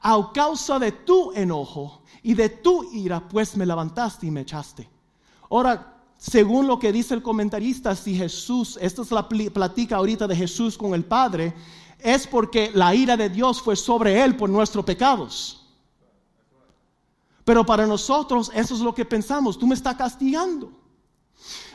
[0.00, 4.88] A causa de tu enojo y de tu ira, pues me levantaste y me echaste.
[5.50, 10.36] Ahora, según lo que dice el comentarista, si Jesús, esta es la platica ahorita de
[10.36, 11.54] Jesús con el Padre,
[12.00, 15.66] es porque la ira de Dios fue sobre él por nuestros pecados.
[17.44, 20.70] Pero para nosotros eso es lo que pensamos, tú me estás castigando.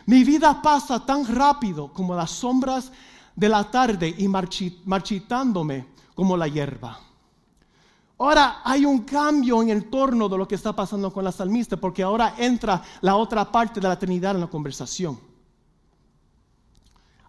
[0.06, 2.92] Mi vida pasa tan rápido como las sombras
[3.36, 7.00] de la tarde y marchitándome como la hierba.
[8.24, 11.76] Ahora hay un cambio en el torno de lo que está pasando con la salmista,
[11.76, 15.20] porque ahora entra la otra parte de la Trinidad en la conversación.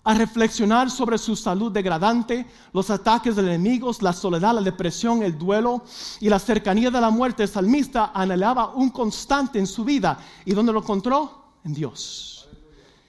[0.05, 5.37] A reflexionar sobre su salud degradante, los ataques del enemigo, la soledad, la depresión, el
[5.37, 5.83] duelo
[6.21, 10.17] y la cercanía de la muerte, el salmista anhelaba un constante en su vida.
[10.45, 11.57] ¿Y dónde lo encontró?
[11.65, 12.49] En Dios.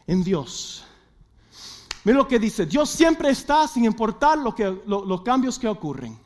[0.08, 0.84] En Dios.
[2.04, 6.25] Mira lo que dice, Dios siempre está sin importar lo que, los cambios que ocurren.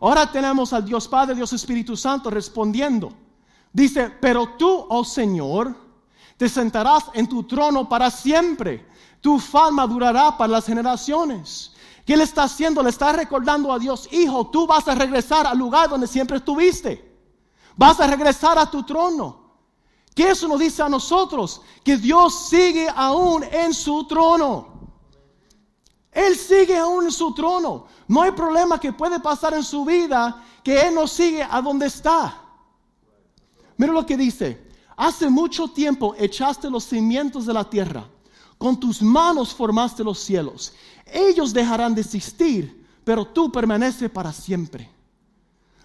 [0.00, 3.12] Ahora tenemos al Dios Padre, Dios Espíritu Santo respondiendo.
[3.72, 5.74] Dice, pero tú, oh Señor,
[6.36, 8.86] te sentarás en tu trono para siempre.
[9.20, 11.72] Tu fama durará para las generaciones.
[12.04, 12.82] ¿Qué le está haciendo?
[12.82, 17.16] Le está recordando a Dios, hijo, tú vas a regresar al lugar donde siempre estuviste.
[17.76, 19.44] Vas a regresar a tu trono.
[20.14, 21.60] ¿Qué eso nos dice a nosotros?
[21.82, 24.75] Que Dios sigue aún en su trono.
[26.16, 27.84] Él sigue aún en su trono.
[28.08, 31.84] No hay problema que puede pasar en su vida que Él no sigue a donde
[31.84, 32.40] está.
[33.76, 34.64] Mira lo que dice.
[34.96, 38.08] Hace mucho tiempo echaste los cimientos de la tierra.
[38.56, 40.72] Con tus manos formaste los cielos.
[41.04, 44.90] Ellos dejarán de existir, pero tú permaneces para siempre.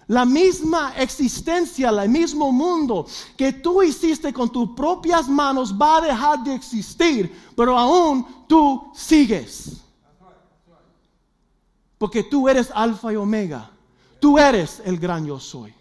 [0.06, 6.00] La misma existencia, el mismo mundo que tú hiciste con tus propias manos va a
[6.00, 9.82] dejar de existir, pero aún tú sigues.
[12.02, 13.70] Porque tú eres alfa y omega.
[14.18, 15.72] Tú eres el gran yo soy.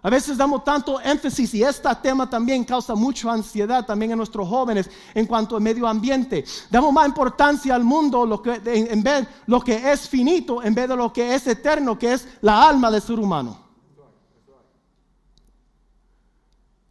[0.00, 4.48] A veces damos tanto énfasis y este tema también causa mucha ansiedad también en nuestros
[4.48, 6.44] jóvenes en cuanto al medio ambiente.
[6.70, 10.88] Damos más importancia al mundo lo que, en vez lo que es finito en vez
[10.88, 13.58] de lo que es eterno, que es la alma del ser humano.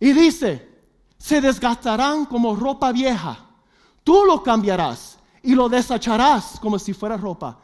[0.01, 0.67] Y dice,
[1.17, 3.39] se desgastarán como ropa vieja.
[4.03, 7.57] Tú lo cambiarás y lo desecharás como si fuera ropa.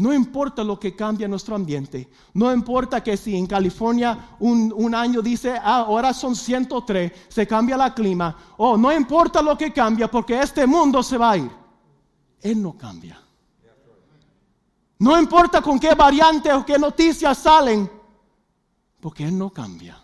[0.00, 2.08] No importa lo que cambia nuestro ambiente.
[2.32, 7.76] No importa que si en California un, año dice, ah, ahora son 103, se cambia
[7.76, 8.34] la clima.
[8.56, 11.50] Oh, no importa lo que cambia porque este mundo se va a ir.
[12.40, 13.20] Él no cambia.
[15.00, 17.90] No importa con qué variante o qué noticias salen,
[19.00, 19.98] porque Él no cambia.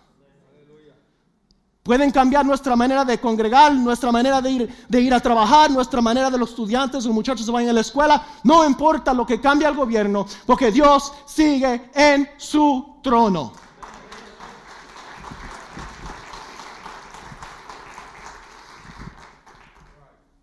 [1.86, 6.02] Pueden cambiar nuestra manera de congregar, nuestra manera de ir, de ir a trabajar, nuestra
[6.02, 8.26] manera de los estudiantes, los muchachos que vayan a la escuela.
[8.42, 13.52] No importa lo que cambie el gobierno, porque Dios sigue en su trono.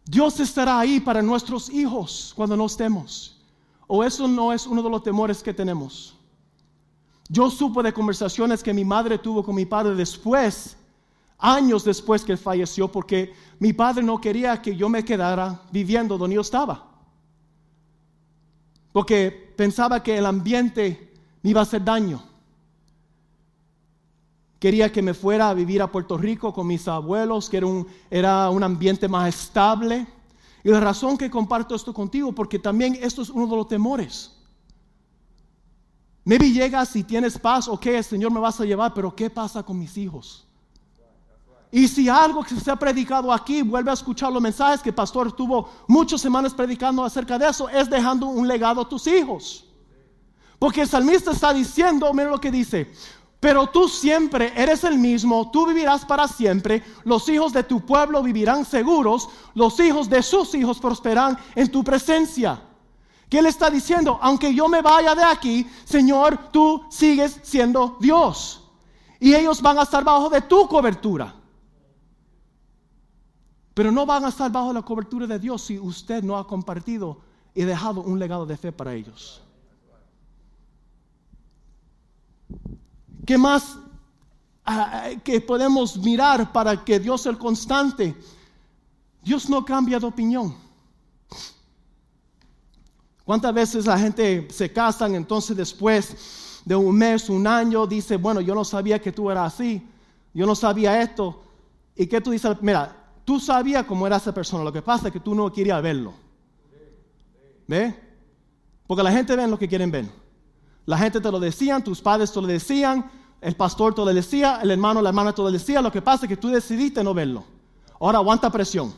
[0.06, 3.42] Dios estará ahí para nuestros hijos cuando no estemos.
[3.86, 6.16] O eso no es uno de los temores que tenemos.
[7.28, 10.78] Yo supo de conversaciones que mi madre tuvo con mi padre después,
[11.44, 16.36] años después que falleció, porque mi padre no quería que yo me quedara viviendo donde
[16.36, 16.88] yo estaba.
[18.94, 22.24] Porque pensaba que el ambiente me iba a hacer daño.
[24.58, 27.86] Quería que me fuera a vivir a Puerto Rico con mis abuelos, que era un,
[28.10, 30.08] era un ambiente más estable.
[30.64, 34.32] Y la razón que comparto esto contigo, porque también esto es uno de los temores.
[36.24, 39.62] Maybe llegas y tienes paz, ok, el Señor me vas a llevar, pero ¿qué pasa
[39.62, 40.48] con mis hijos?
[41.76, 44.96] Y si algo que se ha predicado aquí, vuelve a escuchar los mensajes que el
[44.96, 49.66] pastor tuvo muchas semanas predicando acerca de eso, es dejando un legado a tus hijos.
[50.60, 52.94] Porque el salmista está diciendo, mira lo que dice,
[53.40, 58.22] pero tú siempre eres el mismo, tú vivirás para siempre, los hijos de tu pueblo
[58.22, 62.62] vivirán seguros, los hijos de sus hijos prosperarán en tu presencia.
[63.28, 64.20] ¿Qué le está diciendo?
[64.22, 68.62] Aunque yo me vaya de aquí, Señor, tú sigues siendo Dios.
[69.20, 71.38] Y ellos van a estar bajo de tu cobertura.
[73.74, 77.18] Pero no van a estar bajo la cobertura de Dios si usted no ha compartido
[77.56, 79.42] y dejado un legado de fe para ellos.
[83.26, 83.78] ¿Qué más
[84.66, 88.16] ah, que podemos mirar para que Dios sea el constante?
[89.24, 90.56] Dios no cambia de opinión.
[93.24, 98.42] ¿Cuántas veces la gente se casan entonces después de un mes, un año, dice, bueno,
[98.42, 99.82] yo no sabía que tú eras así,
[100.34, 101.42] yo no sabía esto?
[101.96, 102.58] ¿Y qué tú dices?
[102.62, 105.82] Mira, tú sabías cómo era esa persona, lo que pasa es que tú no querías
[105.82, 106.14] verlo.
[107.68, 107.96] ¿Ve?
[108.88, 110.06] Porque la gente ve lo que quieren ver.
[110.86, 113.10] La gente te lo decían, tus padres te lo decían,
[113.40, 115.82] el pastor te lo decía, el hermano, la hermana te lo decía.
[115.82, 117.44] Lo que pasa es que tú decidiste no verlo.
[118.00, 118.94] Ahora aguanta presión.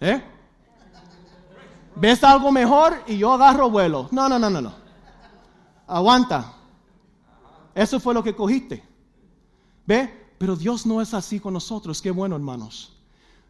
[0.00, 0.22] ¿Eh?
[1.96, 4.08] ¿Ves algo mejor y yo agarro vuelo?
[4.12, 4.72] No, no, no, no, no.
[5.86, 6.52] Aguanta.
[7.74, 8.84] Eso fue lo que cogiste.
[9.84, 10.27] ¿Ve?
[10.38, 12.00] Pero Dios no es así con nosotros.
[12.00, 12.92] Qué bueno, hermanos.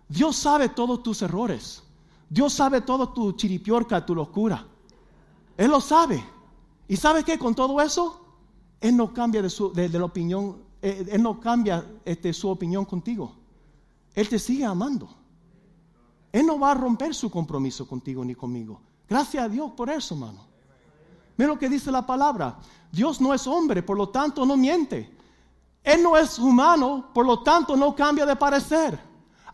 [0.09, 1.83] Dios sabe todos tus errores.
[2.31, 4.66] Dios sabe todo tu chiripiorca, tu locura.
[5.57, 6.24] Él lo sabe.
[6.88, 7.38] ¿Y sabe qué?
[7.38, 8.20] Con todo eso,
[8.81, 13.35] Él no cambia de, su, la opinión, eh, Él no cambia este, su opinión contigo.
[14.14, 15.09] Él te sigue amando.
[16.33, 18.81] Él no va a romper su compromiso contigo ni conmigo.
[19.09, 20.46] Gracias a Dios por eso, hermano.
[21.37, 22.59] Mira lo que dice la palabra.
[22.90, 25.17] Dios no es hombre, por lo tanto no miente.
[25.88, 29.01] Él no es humano, por lo tanto no cambia de parecer.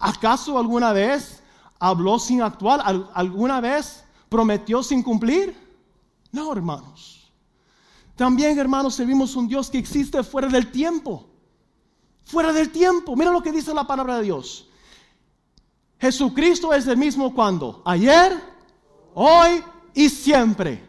[0.01, 1.41] ¿Acaso alguna vez
[1.79, 2.83] habló sin actuar?
[3.15, 5.57] ¿Alguna vez prometió sin cumplir?
[6.33, 7.31] No, hermanos.
[8.17, 11.25] También, hermanos, servimos un Dios que existe fuera del tiempo.
[12.25, 13.15] Fuera del tiempo.
[13.15, 14.67] Mira lo que dice la palabra de Dios.
[16.01, 18.43] Jesucristo es el mismo cuando, ayer,
[19.15, 19.63] hoy
[19.95, 20.85] y siempre.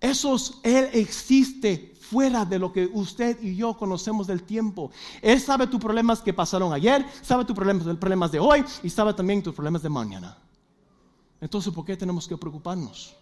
[0.00, 4.90] Eso Él existe fuera de lo que usted y yo conocemos del tiempo.
[5.22, 9.14] Él sabe tus problemas que pasaron ayer, sabe tus problemas, problemas de hoy y sabe
[9.14, 10.36] también tus problemas de mañana.
[11.40, 13.16] Entonces, ¿por qué tenemos que preocuparnos?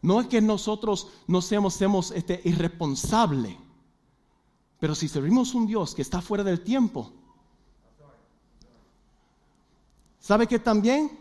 [0.00, 3.56] No es que nosotros no seamos, seamos este, irresponsables,
[4.78, 7.10] pero si servimos un Dios que está fuera del tiempo,
[10.20, 11.18] ¿sabe que también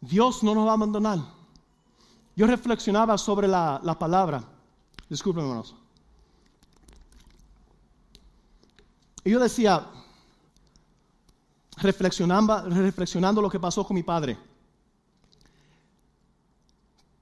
[0.00, 1.18] Dios no nos va a abandonar?
[2.34, 4.44] Yo reflexionaba sobre la, la palabra.
[5.08, 5.74] Disculpen, hermanos.
[9.26, 9.84] Y yo decía,
[11.78, 14.38] reflexionando, reflexionando lo que pasó con mi padre.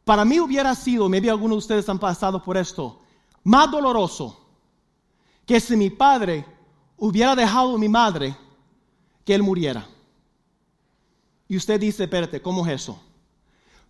[0.04, 3.00] Para mí hubiera sido, maybe algunos de ustedes han pasado por esto,
[3.42, 4.38] más doloroso
[5.46, 6.44] que si mi padre
[6.98, 8.36] hubiera dejado a mi madre
[9.24, 9.88] que él muriera.
[11.48, 13.00] Y usted dice, espérate, ¿cómo es eso?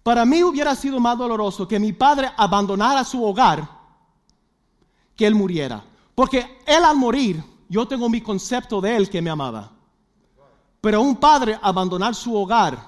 [0.05, 3.69] Para mí hubiera sido más doloroso que mi padre abandonara su hogar
[5.17, 5.83] que él muriera.
[6.15, 9.73] Porque él al morir, yo tengo mi concepto de él que me amaba.
[10.81, 12.79] Pero un padre abandonar su hogar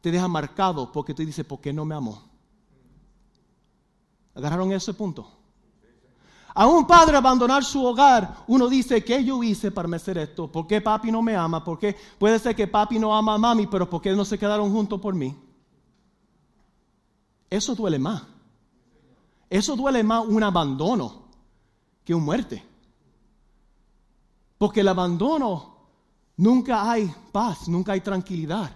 [0.00, 2.22] te deja marcado porque te dice, ¿por qué no me amó?
[4.34, 5.28] ¿Agarraron ese punto?
[6.54, 10.50] A un padre abandonar su hogar, uno dice, ¿qué yo hice para merecer esto?
[10.50, 11.62] ¿Por qué papi no me ama?
[11.62, 11.96] ¿Por qué?
[12.18, 15.00] Puede ser que papi no ama a mami, pero ¿por qué no se quedaron juntos
[15.00, 15.36] por mí?
[17.48, 18.22] Eso duele más.
[19.48, 21.22] Eso duele más un abandono
[22.04, 22.64] que un muerte.
[24.58, 25.76] Porque el abandono
[26.36, 28.74] nunca hay paz, nunca hay tranquilidad.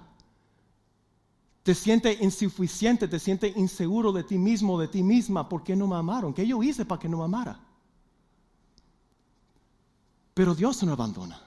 [1.63, 5.87] te sientes insuficiente, te sientes inseguro de ti mismo, de ti misma, ¿por qué no
[5.87, 6.35] me amaron?
[6.35, 7.61] ¿Qué yo hice para que no me amara?
[10.35, 11.41] Pero Dios no abandona.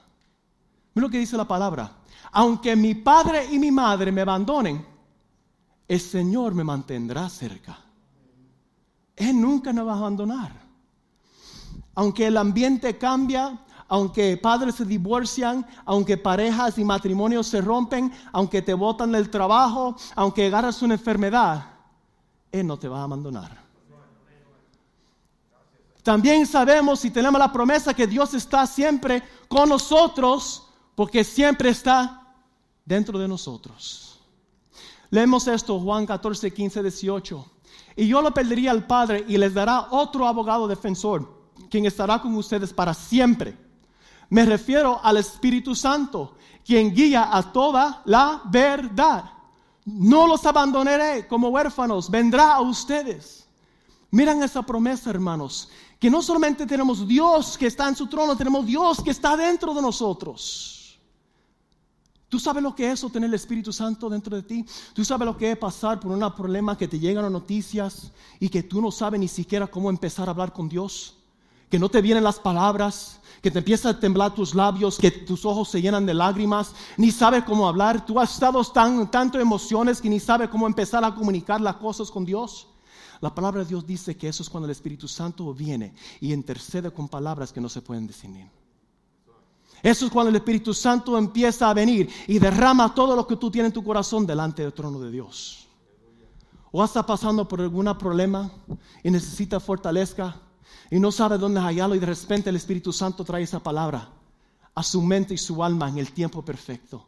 [0.94, 1.98] Mira lo que dice la palabra.
[2.32, 4.84] Aunque mi padre y mi madre me abandonen,
[5.86, 7.78] el Señor me mantendrá cerca.
[9.14, 10.66] Él nunca nos va a abandonar.
[11.94, 18.62] Aunque el ambiente cambia, aunque padres se divorcian, aunque parejas y matrimonios se rompen, aunque
[18.62, 21.66] te botan del trabajo, aunque agarras una enfermedad,
[22.50, 23.64] Él no te va a abandonar.
[26.02, 32.34] También sabemos y tenemos la promesa que Dios está siempre con nosotros, porque siempre está
[32.84, 34.20] dentro de nosotros.
[35.10, 37.46] Leemos esto, Juan 14, 15, 18.
[37.96, 41.28] Y yo lo pediría al Padre y les dará otro abogado defensor,
[41.70, 43.65] quien estará con ustedes para siempre
[44.30, 49.30] me refiero al Espíritu Santo, quien guía a toda la verdad.
[49.84, 53.46] No los abandonaré como huérfanos, vendrá a ustedes.
[54.10, 55.68] Miren esa promesa, hermanos,
[55.98, 59.74] que no solamente tenemos Dios que está en su trono, tenemos Dios que está dentro
[59.74, 60.98] de nosotros.
[62.28, 64.64] ¿Tú sabes lo que es eso, tener el Espíritu Santo dentro de ti?
[64.92, 68.10] ¿Tú sabes lo que es pasar por un problema que te llegan las noticias
[68.40, 71.16] y que tú no sabes ni siquiera cómo empezar a hablar con Dios?
[71.70, 75.44] Que no te vienen las palabras, que te empieza a temblar tus labios, que tus
[75.44, 78.04] ojos se llenan de lágrimas, ni sabes cómo hablar.
[78.04, 82.10] Tú has estado tan tanto emociones que ni sabes cómo empezar a comunicar las cosas
[82.10, 82.66] con Dios.
[83.20, 86.90] La palabra de Dios dice que eso es cuando el Espíritu Santo viene y intercede
[86.90, 88.48] con palabras que no se pueden definir.
[89.80, 93.48] Eso es cuando el Espíritu Santo empieza a venir y derrama todo lo que tú
[93.48, 95.68] tienes en tu corazón delante del trono de Dios.
[96.72, 98.50] O estás pasando por algún problema
[99.04, 100.34] y necesitas fortaleza
[100.90, 104.08] y no sabe dónde hallarlo y de repente el Espíritu Santo trae esa palabra
[104.74, 107.06] a su mente y su alma en el tiempo perfecto.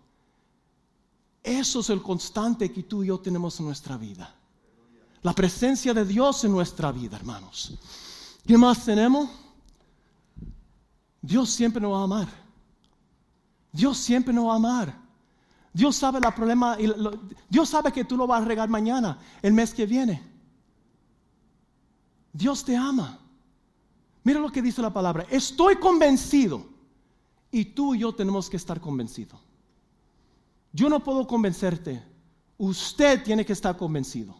[1.42, 4.34] Eso es el constante que tú y yo tenemos en nuestra vida.
[5.22, 7.74] La presencia de Dios en nuestra vida, hermanos.
[8.46, 9.28] ¿Qué más tenemos?
[11.20, 12.28] Dios siempre nos va a amar.
[13.72, 15.08] Dios siempre nos va a amar.
[15.72, 16.76] Dios sabe el problema.
[17.48, 20.22] Dios sabe que tú lo vas a regar mañana, el mes que viene.
[22.32, 23.18] Dios te ama.
[24.28, 25.24] Mira lo que dice la palabra.
[25.30, 26.62] Estoy convencido.
[27.50, 29.40] Y tú y yo tenemos que estar convencidos.
[30.70, 32.04] Yo no puedo convencerte.
[32.58, 34.36] Usted tiene que estar convencido.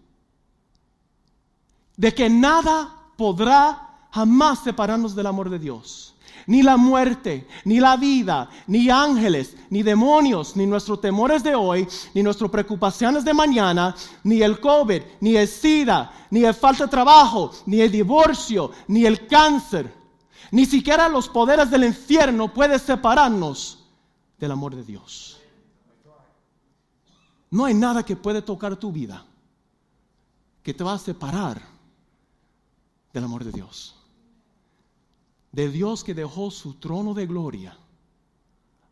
[1.96, 6.14] De que nada podrá jamás separarnos del amor de Dios
[6.48, 11.86] ni la muerte, ni la vida, ni ángeles, ni demonios, ni nuestros temores de hoy,
[12.14, 13.94] ni nuestras preocupaciones de mañana,
[14.24, 19.04] ni el COVID, ni el SIDA, ni el falta de trabajo, ni el divorcio, ni
[19.04, 19.94] el cáncer,
[20.50, 23.84] ni siquiera los poderes del infierno pueden separarnos
[24.38, 25.38] del amor de Dios.
[27.50, 29.22] No hay nada que puede tocar tu vida
[30.62, 31.60] que te va a separar
[33.12, 33.97] del amor de Dios
[35.52, 37.78] de Dios que dejó su trono de gloria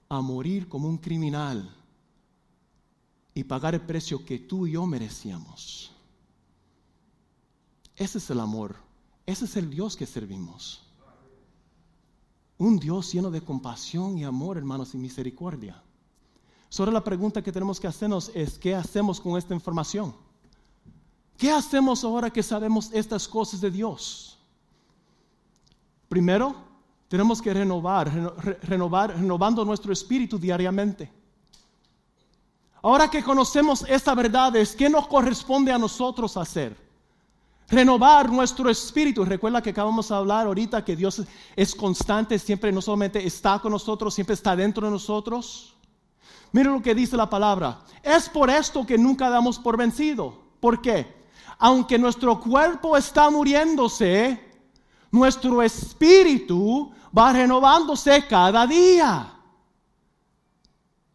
[0.08, 1.74] a morir como un criminal
[3.34, 5.92] y pagar el precio que tú y yo merecíamos.
[7.94, 8.76] Ese es el amor,
[9.26, 10.82] ese es el Dios que servimos.
[12.58, 15.82] Un Dios lleno de compasión y amor, hermanos, y misericordia.
[16.68, 20.14] Solo la pregunta que tenemos que hacernos es, ¿qué hacemos con esta información?
[21.36, 24.35] ¿Qué hacemos ahora que sabemos estas cosas de Dios?
[26.08, 26.54] Primero,
[27.08, 28.10] tenemos que renovar,
[28.62, 31.10] renovar, renovando nuestro espíritu diariamente.
[32.82, 36.76] Ahora que conocemos esta verdad, ¿qué nos corresponde a nosotros hacer?
[37.68, 39.24] Renovar nuestro espíritu.
[39.24, 41.22] Recuerda que acabamos de hablar ahorita que Dios
[41.56, 45.74] es constante, siempre no solamente está con nosotros, siempre está dentro de nosotros.
[46.52, 47.80] Mira lo que dice la palabra.
[48.02, 50.42] Es por esto que nunca damos por vencido.
[50.60, 51.12] ¿Por qué?
[51.58, 54.45] Aunque nuestro cuerpo está muriéndose,
[55.10, 59.32] nuestro espíritu va renovándose cada día.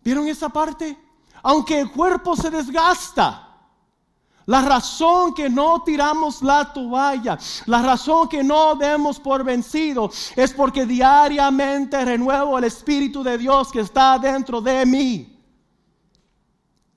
[0.03, 0.97] ¿Vieron esa parte?
[1.43, 3.47] Aunque el cuerpo se desgasta.
[4.47, 7.37] La razón que no tiramos la toalla,
[7.67, 13.71] la razón que no demos por vencido, es porque diariamente renuevo el Espíritu de Dios
[13.71, 15.39] que está dentro de mí.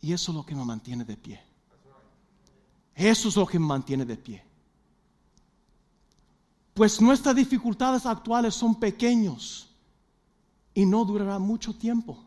[0.01, 1.41] Y eso es lo que me mantiene de pie.
[2.95, 4.45] Eso es lo que me mantiene de pie.
[6.75, 9.71] Pues nuestras dificultades actuales son pequeños
[10.75, 12.19] y no durará mucho tiempo.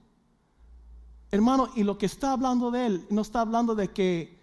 [1.30, 4.38] Hermano, y lo que está hablando de él, no está hablando de que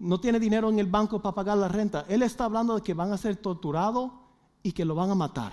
[0.00, 2.04] no tiene dinero en el banco para pagar la renta.
[2.08, 4.10] Él está hablando de que van a ser torturados
[4.64, 5.52] y que lo van a matar.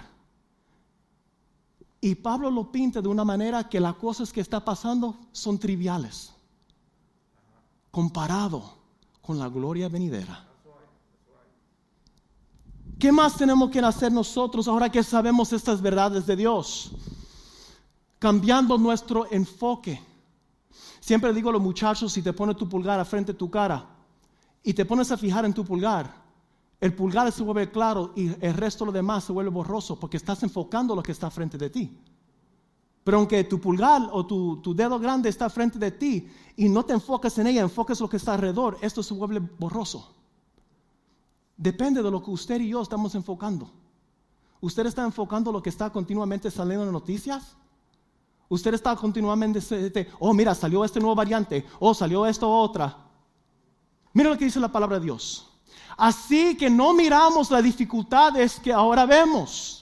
[2.02, 6.34] Y Pablo lo pinta de una manera que las cosas que está pasando son triviales.
[7.92, 8.78] Comparado
[9.22, 10.51] con la gloria venidera.
[13.02, 16.92] ¿Qué más tenemos que hacer nosotros ahora que sabemos estas verdades de Dios?
[18.20, 20.00] Cambiando nuestro enfoque.
[21.00, 23.84] Siempre digo a los muchachos, si te pones tu pulgar a frente de tu cara
[24.62, 26.14] y te pones a fijar en tu pulgar,
[26.80, 30.18] el pulgar se vuelve claro y el resto de lo demás se vuelve borroso porque
[30.18, 31.98] estás enfocando lo que está frente de ti.
[33.04, 36.94] Pero aunque tu pulgar o tu, dedo grande está frente de ti y no te
[36.94, 40.21] enfocas en ella, enfocas lo que está alrededor, esto se vuelve borroso.
[41.62, 43.70] Depende de lo que usted y yo estamos enfocando.
[44.62, 47.56] ¿Usted está enfocando lo que está continuamente saliendo en noticias?
[48.50, 52.98] Usted está continuamente, oh mira, salió este nuevo variante, oh salió esto otra.
[54.12, 55.52] Mira lo que dice la palabra de Dios.
[55.96, 59.81] Así que no miramos las dificultades que ahora vemos.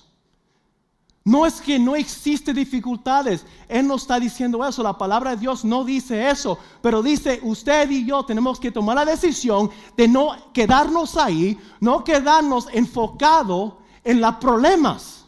[1.30, 3.46] No es que no existen dificultades.
[3.68, 4.82] Él no está diciendo eso.
[4.82, 6.58] La palabra de Dios no dice eso.
[6.82, 12.04] Pero dice, usted y yo tenemos que tomar la decisión de no quedarnos ahí, no
[12.04, 15.26] quedarnos enfocados en los problemas.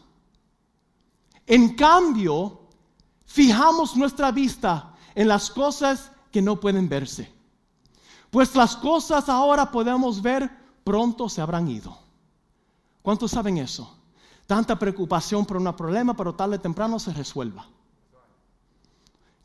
[1.46, 2.62] En cambio,
[3.26, 7.32] fijamos nuestra vista en las cosas que no pueden verse.
[8.32, 10.50] Pues las cosas ahora podemos ver,
[10.84, 11.96] pronto se habrán ido.
[13.04, 14.01] ¿Cuántos saben eso?
[14.52, 17.64] Tanta preocupación por un problema, pero tarde o temprano se resuelva.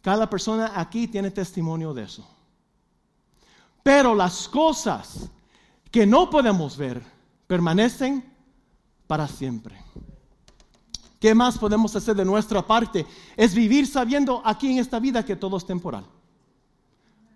[0.02, 2.26] Cada persona aquí tiene testimonio de eso.
[3.84, 5.30] Pero las cosas
[5.92, 7.00] que no podemos ver
[7.46, 8.18] permanecen
[9.06, 9.80] para siempre.
[11.20, 13.06] ¿Qué más podemos hacer de nuestra parte?
[13.36, 16.04] Es vivir sabiendo aquí en esta vida que todo es temporal.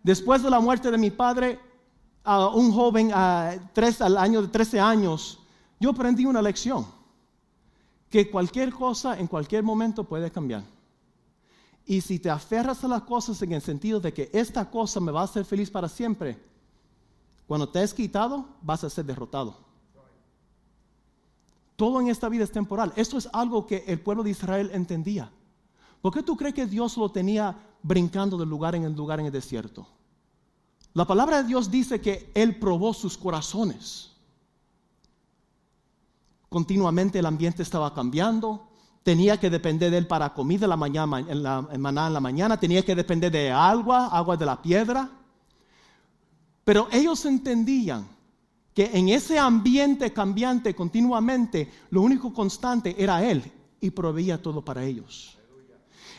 [0.03, 1.61] Después de la muerte de mi padre,
[2.25, 5.39] a un joven a tres, al año de 13 años,
[5.79, 6.99] yo aprendí una lección,
[8.11, 10.65] que cualquier cosa en cualquier momento puede cambiar.
[11.87, 15.13] Y si te aferras a las cosas en el sentido de que esta cosa me
[15.13, 16.39] va a hacer feliz para siempre,
[17.47, 19.57] cuando te has quitado, vas a ser derrotado.
[21.77, 22.93] Todo en esta vida es temporal.
[22.95, 25.33] Esto es algo que el pueblo de Israel entendía.
[26.03, 29.33] ¿Por qué tú crees que Dios lo tenía brincando de lugar en lugar en el
[29.33, 29.87] desierto?
[30.93, 34.11] La palabra de Dios dice que Él probó sus corazones.
[36.51, 38.69] Continuamente el ambiente estaba cambiando.
[39.05, 42.59] Tenía que depender de Él para comida mañana, en la, en la mañana.
[42.59, 45.09] Tenía que depender de agua, agua de la piedra.
[46.65, 48.07] Pero ellos entendían
[48.75, 53.45] que en ese ambiente cambiante continuamente, lo único constante era Él
[53.81, 55.39] y proveía todo para ellos.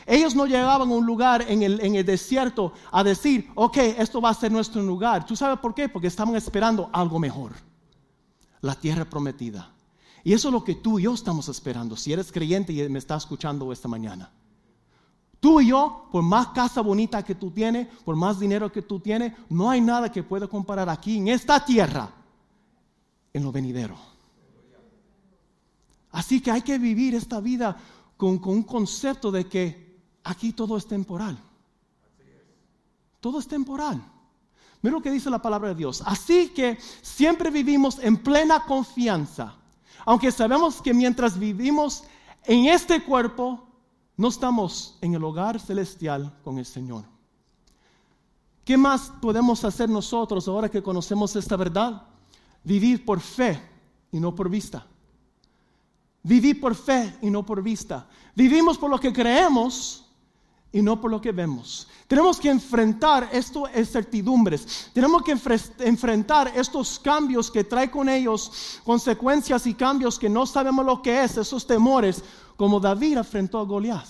[0.06, 4.20] Ellos no llegaban a un lugar en el, en el, desierto a decir, ok, esto
[4.22, 5.26] va a ser nuestro lugar.
[5.26, 5.90] ¿Tú sabes por qué?
[5.90, 7.52] Porque estaban esperando algo mejor,
[8.62, 9.70] la tierra prometida.
[10.24, 12.98] Y eso es lo que tú y yo estamos esperando, si eres creyente y me
[12.98, 14.30] estás escuchando esta mañana.
[15.40, 19.00] Tú y yo, por más casa bonita que tú tienes, por más dinero que tú
[19.00, 22.14] tienes, no hay nada que pueda comparar aquí en esta tierra
[23.32, 23.96] en lo venidero.
[26.12, 27.76] Así que hay que vivir esta vida
[28.16, 31.36] con, un concepto de que aquí todo es temporal.
[33.18, 34.00] Todo es temporal.
[34.82, 36.02] Mira lo que dice la palabra de Dios.
[36.06, 39.56] Así que siempre vivimos en plena confianza.
[40.04, 42.04] Aunque sabemos que mientras vivimos
[42.44, 43.66] en este cuerpo,
[44.16, 47.04] no estamos en el hogar celestial con el Señor.
[48.64, 52.02] ¿Qué más podemos hacer nosotros ahora que conocemos esta verdad?
[52.62, 53.60] Vivir por fe
[54.12, 54.86] y no por vista.
[56.22, 58.06] Vivir por fe y no por vista.
[58.34, 60.11] Vivimos por lo que creemos
[60.72, 61.86] y no por lo que vemos.
[62.08, 64.90] Tenemos que enfrentar estas certidumbres.
[64.92, 65.36] Tenemos que
[65.80, 71.22] enfrentar estos cambios que trae con ellos consecuencias y cambios que no sabemos lo que
[71.22, 72.22] es, esos temores,
[72.56, 74.06] como David enfrentó a Goliat.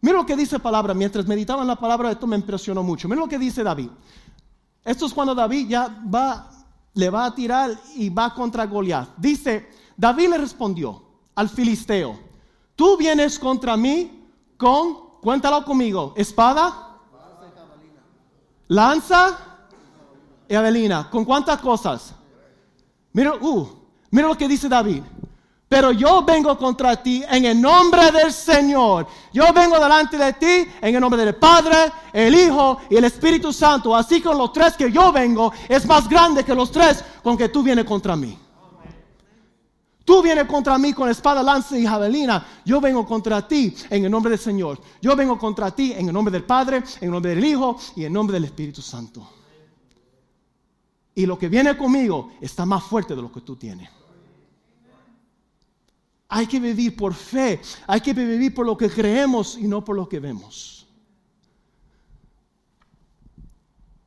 [0.00, 3.08] Mira lo que dice la palabra, mientras meditaba en la palabra, esto me impresionó mucho.
[3.08, 3.90] Mira lo que dice David.
[4.84, 6.50] Esto es cuando David ya va,
[6.94, 9.16] le va a tirar y va contra Goliat.
[9.16, 11.02] Dice, David le respondió
[11.34, 12.18] al filisteo,
[12.74, 14.17] tú vienes contra mí
[14.58, 16.98] con, cuéntalo conmigo, espada,
[18.66, 19.38] lanza
[20.46, 21.08] y avelina.
[21.08, 22.12] ¿Con cuántas cosas?
[23.12, 23.68] Mira, uh,
[24.10, 25.02] mira lo que dice David.
[25.68, 29.06] Pero yo vengo contra ti en el nombre del Señor.
[29.34, 33.52] Yo vengo delante de ti en el nombre del Padre, el Hijo y el Espíritu
[33.52, 33.94] Santo.
[33.94, 37.50] Así que los tres que yo vengo es más grande que los tres con que
[37.50, 38.38] tú vienes contra mí.
[40.08, 42.62] Tú vienes contra mí con espada, lanza y javelina.
[42.64, 44.80] Yo vengo contra ti en el nombre del Señor.
[45.02, 48.00] Yo vengo contra ti en el nombre del Padre, en el nombre del Hijo y
[48.00, 49.28] en el nombre del Espíritu Santo.
[51.14, 53.90] Y lo que viene conmigo está más fuerte de lo que tú tienes.
[56.30, 59.94] Hay que vivir por fe, hay que vivir por lo que creemos y no por
[59.94, 60.86] lo que vemos.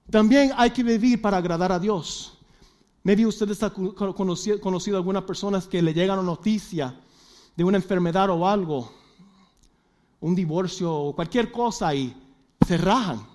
[0.09, 2.40] También hay que vivir para agradar a Dios.
[3.03, 6.93] Maybe ustedes han conocido, conocido algunas personas que le llegan una noticia
[7.55, 8.91] de una enfermedad o algo,
[10.19, 12.15] un divorcio o cualquier cosa y
[12.65, 13.25] se rajan.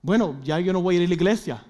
[0.00, 1.64] Bueno, ya yo no voy a ir a la iglesia.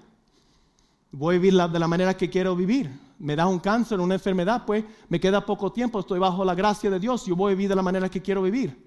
[1.11, 2.89] Voy a vivir de la manera que quiero vivir.
[3.19, 6.89] Me da un cáncer, una enfermedad, pues me queda poco tiempo, estoy bajo la gracia
[6.89, 8.81] de Dios, yo voy a vivir de la manera que quiero vivir.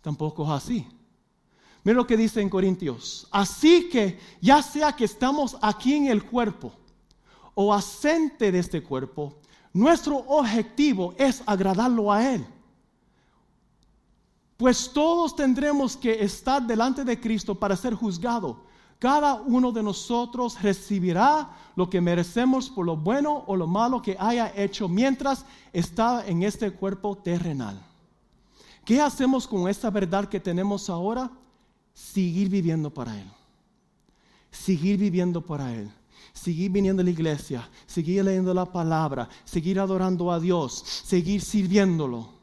[0.00, 0.88] Tampoco es así.
[1.84, 3.28] Mira lo que dice en Corintios.
[3.30, 6.72] Así que ya sea que estamos aquí en el cuerpo
[7.60, 9.34] o asente de este cuerpo,
[9.72, 12.46] nuestro objetivo es agradarlo a Él.
[14.56, 18.58] Pues todos tendremos que estar delante de Cristo para ser juzgados.
[19.00, 24.16] Cada uno de nosotros recibirá lo que merecemos por lo bueno o lo malo que
[24.20, 27.84] haya hecho mientras está en este cuerpo terrenal.
[28.84, 31.28] ¿Qué hacemos con esta verdad que tenemos ahora?
[31.92, 33.26] Seguir viviendo para Él.
[34.52, 35.90] Seguir viviendo para Él.
[36.38, 42.38] Seguir viniendo a la iglesia, seguir leyendo la palabra, seguir adorando a Dios, seguir sirviéndolo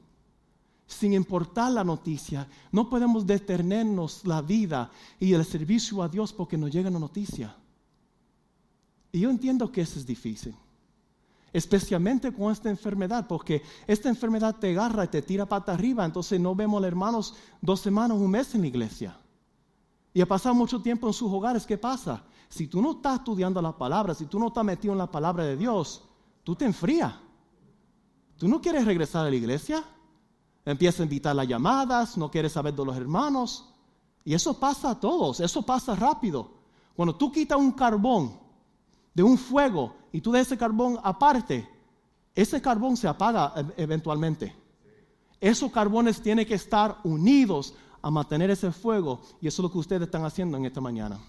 [0.86, 2.48] sin importar la noticia.
[2.72, 7.56] No podemos detenernos la vida y el servicio a Dios porque nos llega una noticia.
[9.12, 10.54] Y yo entiendo que eso es difícil,
[11.54, 16.40] especialmente con esta enfermedad, porque esta enfermedad te agarra y te tira pata arriba, entonces
[16.40, 19.18] no vemos a hermanos dos semanas, un mes en la iglesia.
[20.14, 22.24] Y ha pasado mucho tiempo en sus hogares, ¿qué pasa?
[22.50, 25.44] Si tú no estás estudiando la palabra, si tú no estás metido en la palabra
[25.44, 26.04] de Dios,
[26.44, 27.14] tú te enfrías.
[28.38, 29.84] ¿Tú no quieres regresar a la iglesia?
[30.66, 33.70] empieza a invitar las llamadas, no quiere saber de los hermanos.
[34.24, 36.50] Y eso pasa a todos, eso pasa rápido.
[36.96, 38.40] Cuando tú quitas un carbón
[39.14, 41.70] de un fuego y tú de ese carbón aparte,
[42.34, 44.56] ese carbón se apaga e-, eventualmente.
[45.40, 49.78] Esos carbones tienen que estar unidos a mantener ese fuego y eso es lo que
[49.78, 51.20] ustedes están haciendo en esta mañana.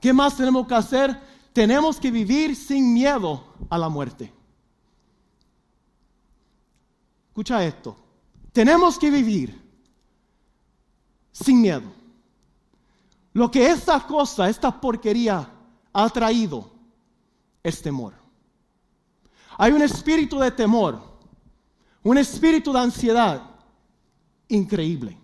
[0.00, 1.20] ¿Qué más tenemos que hacer?
[1.52, 4.32] Tenemos que vivir sin miedo a la muerte.
[7.28, 7.96] Escucha esto.
[8.52, 9.60] Tenemos que vivir
[11.32, 11.92] sin miedo.
[13.32, 15.48] Lo que esta cosa, esta porquería
[15.92, 16.70] ha traído
[17.62, 18.14] es temor.
[19.56, 21.00] Hay un espíritu de temor,
[22.02, 23.42] un espíritu de ansiedad
[24.48, 25.18] increíble.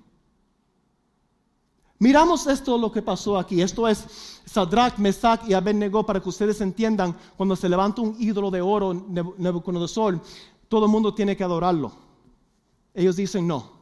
[1.99, 3.63] Miramos esto lo que pasó aquí.
[3.63, 8.51] Esto es Sadrach, Mesach y Abednego para que ustedes entiendan cuando se levanta un ídolo
[8.51, 8.93] de oro
[9.39, 10.21] Nebuchadnezzar,
[10.69, 11.93] todo el mundo tiene que adorarlo.
[12.93, 13.73] Ellos dicen no.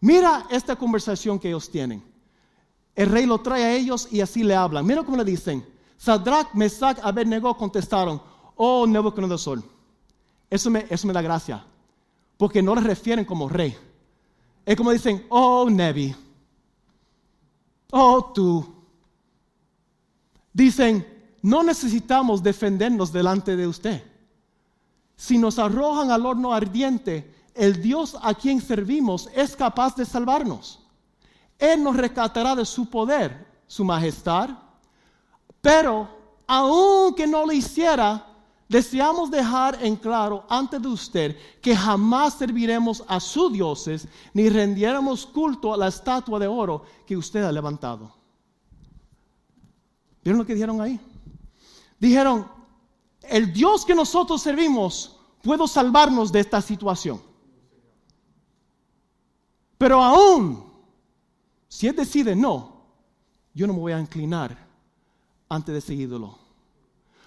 [0.00, 2.02] Mira esta conversación que ellos tienen.
[2.94, 4.86] El rey lo trae a ellos y así le hablan.
[4.86, 5.64] Mira cómo le dicen.
[5.96, 8.20] Sadrach, Mesach, Abednego contestaron,
[8.56, 9.58] oh Nebuchadnezzar.
[10.50, 11.64] Eso me, eso me da gracia.
[12.36, 13.76] Porque no le refieren como rey.
[14.64, 16.14] Es como dicen, oh Nebi.
[17.90, 18.74] Oh tú.
[20.52, 21.06] Dicen,
[21.42, 24.02] no necesitamos defendernos delante de usted.
[25.16, 30.80] Si nos arrojan al horno ardiente, el Dios a quien servimos es capaz de salvarnos.
[31.58, 34.50] Él nos rescatará de su poder, su majestad.
[35.60, 36.08] Pero,
[36.46, 38.27] aunque no lo hiciera,
[38.68, 45.26] deseamos dejar en claro ante de usted que jamás serviremos a sus dioses ni rendiéramos
[45.26, 48.14] culto a la estatua de oro que usted ha levantado.
[50.22, 51.00] ¿Vieron lo que dijeron ahí?
[51.98, 52.46] Dijeron,
[53.22, 57.22] el Dios que nosotros servimos puede salvarnos de esta situación.
[59.78, 60.64] Pero aún,
[61.68, 62.82] si Él decide no,
[63.54, 64.66] yo no me voy a inclinar
[65.48, 66.38] ante ese ídolo.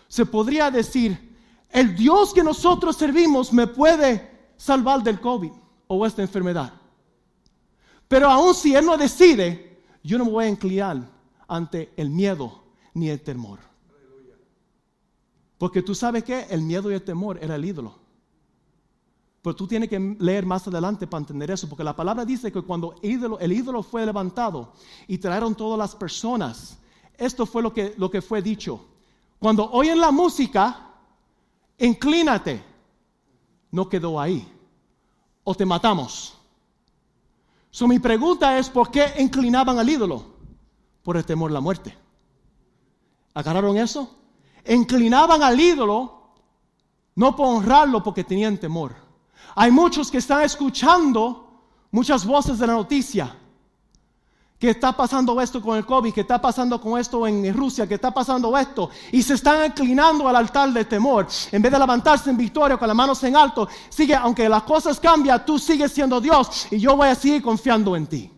[0.07, 1.30] Se podría decir,
[1.71, 5.51] el Dios que nosotros servimos me puede salvar del COVID
[5.87, 6.73] o esta enfermedad.
[8.07, 11.09] Pero aún si Él no decide, yo no me voy a inclinar
[11.47, 12.63] ante el miedo
[12.93, 13.59] ni el temor.
[15.57, 17.95] Porque tú sabes que el miedo y el temor era el ídolo.
[19.41, 22.61] Pero tú tienes que leer más adelante para entender eso, porque la palabra dice que
[22.61, 24.73] cuando el ídolo fue levantado
[25.07, 26.77] y trajeron todas las personas,
[27.17, 28.85] esto fue lo que, lo que fue dicho.
[29.39, 30.90] Cuando oyen la música,
[31.81, 32.63] inclínate.
[33.71, 34.47] No quedó ahí.
[35.43, 36.37] O te matamos.
[37.69, 40.25] So, mi pregunta es, ¿por qué inclinaban al ídolo?
[41.03, 41.97] Por el temor a la muerte.
[43.33, 44.13] ¿Agarraron eso?
[44.65, 46.21] Inclinaban al ídolo
[47.15, 48.95] no por honrarlo porque tenían temor.
[49.55, 51.61] Hay muchos que están escuchando
[51.91, 53.37] muchas voces de la noticia
[54.61, 57.95] que está pasando esto con el COVID, que está pasando con esto en Rusia, que
[57.95, 61.27] está pasando esto, y se están inclinando al altar del temor.
[61.51, 64.99] En vez de levantarse en victoria con las manos en alto, sigue, aunque las cosas
[64.99, 68.31] cambian, tú sigues siendo Dios y yo voy a seguir confiando en ti.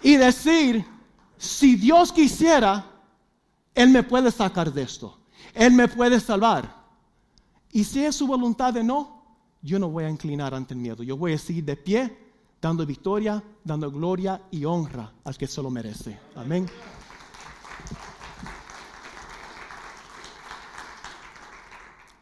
[0.00, 0.82] Y decir,
[1.36, 2.86] si Dios quisiera,
[3.74, 5.18] Él me puede sacar de esto,
[5.52, 6.74] Él me puede salvar.
[7.70, 9.21] Y si es su voluntad de no,
[9.62, 11.02] yo no voy a inclinar ante el miedo.
[11.02, 12.18] Yo voy a seguir de pie,
[12.60, 16.18] dando victoria, dando gloria y honra al que se lo merece.
[16.34, 16.66] Amén.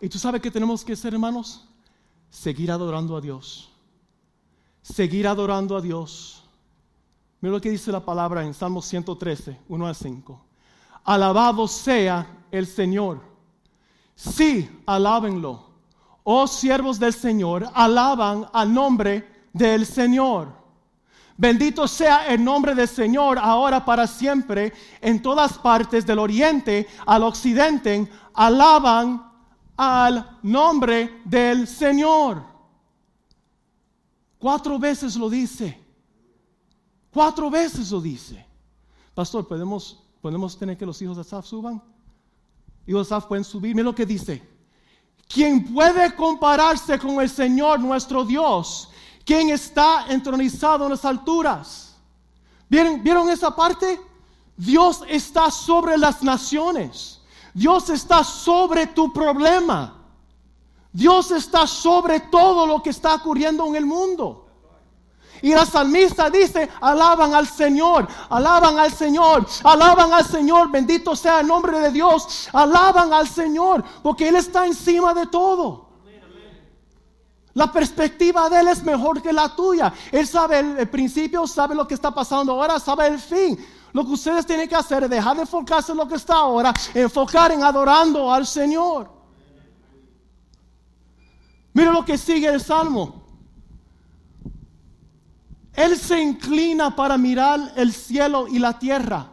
[0.03, 1.67] ¿Y tú sabes qué tenemos que hacer, hermanos?
[2.31, 3.71] Seguir adorando a Dios.
[4.83, 6.45] Seguir adorando a Dios.
[7.41, 10.45] Mira lo que dice la palabra en Salmo 113, 1 a 5.
[11.05, 13.21] Alabado sea el Señor.
[14.15, 15.70] Sí, alábenlo.
[16.33, 20.55] Oh siervos del Señor, alaban al nombre del Señor.
[21.37, 24.73] Bendito sea el nombre del Señor ahora para siempre.
[25.01, 29.29] En todas partes del oriente al occidente alaban
[29.77, 32.45] al nombre del Señor.
[34.39, 35.83] Cuatro veces lo dice.
[37.13, 38.47] Cuatro veces lo dice.
[39.17, 41.83] Pastor, ¿podemos, podemos tener que los hijos de Asaf suban?
[42.87, 43.75] Hijos de Asaf pueden subir.
[43.75, 44.50] Mira lo que dice.
[45.33, 48.89] ¿Quién puede compararse con el Señor nuestro Dios?
[49.25, 51.95] ¿Quién está entronizado en las alturas?
[52.69, 54.01] ¿Vieron, ¿Vieron esa parte?
[54.57, 57.21] Dios está sobre las naciones.
[57.55, 59.95] Dios está sobre tu problema.
[60.93, 64.49] Dios está sobre todo lo que está ocurriendo en el mundo.
[65.43, 71.41] Y la salmista dice, alaban al Señor, alaban al Señor, alaban al Señor, bendito sea
[71.41, 75.89] el nombre de Dios, alaban al Señor, porque Él está encima de todo.
[77.55, 79.93] La perspectiva de Él es mejor que la tuya.
[80.13, 83.59] Él sabe el, principio, sabe lo que está pasando ahora, sabe el fin.
[83.93, 86.73] Lo que ustedes tienen que hacer es dejar de enfocarse en lo que está ahora,
[86.95, 89.11] enfocar en adorando al Señor.
[91.73, 93.20] Mira lo que sigue el Salmo.
[95.81, 99.33] Él se inclina para mirar el cielo y la tierra.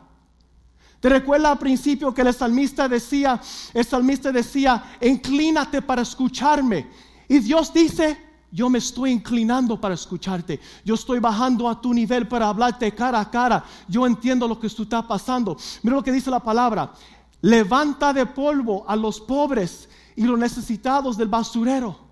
[1.01, 3.41] ¿Te recuerda al principio que el salmista decía,
[3.73, 6.89] el salmista decía, inclínate para escucharme?
[7.27, 8.17] Y Dios dice,
[8.49, 10.61] yo me estoy inclinando para escucharte.
[10.85, 13.65] Yo estoy bajando a tu nivel para hablarte cara a cara.
[13.89, 15.57] Yo entiendo lo que tú está pasando.
[15.83, 16.93] Mira lo que dice la palabra.
[17.41, 22.07] Levanta de polvo a los pobres y los necesitados del basurero.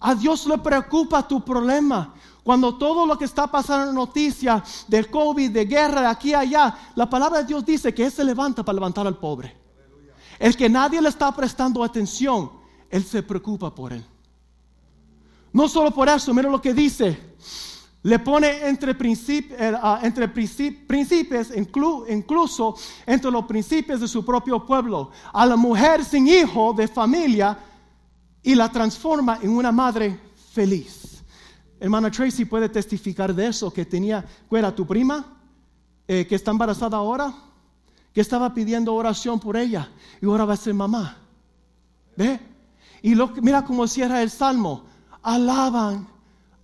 [0.00, 2.14] A Dios le preocupa tu problema.
[2.48, 6.38] Cuando todo lo que está pasando en noticias del COVID, de guerra, de aquí a
[6.38, 9.54] allá, la palabra de Dios dice que Él se levanta para levantar al pobre.
[10.38, 12.50] El que nadie le está prestando atención,
[12.88, 14.02] Él se preocupa por él.
[15.52, 17.34] No solo por eso, mira lo que dice.
[18.02, 20.00] Le pone entre, eh, ah,
[22.08, 27.58] incluso entre los príncipes de su propio pueblo, a la mujer sin hijo de familia
[28.42, 30.18] y la transforma en una madre
[30.54, 30.97] feliz.
[31.80, 35.38] Hermana Tracy puede testificar de eso, que tenía, era tu prima?
[36.08, 37.34] Eh, que está embarazada ahora,
[38.12, 41.18] que estaba pidiendo oración por ella y ahora va a ser mamá.
[42.16, 42.40] ¿Ve?
[43.02, 44.84] Y lo, mira cómo cierra el salmo
[45.22, 46.08] alaban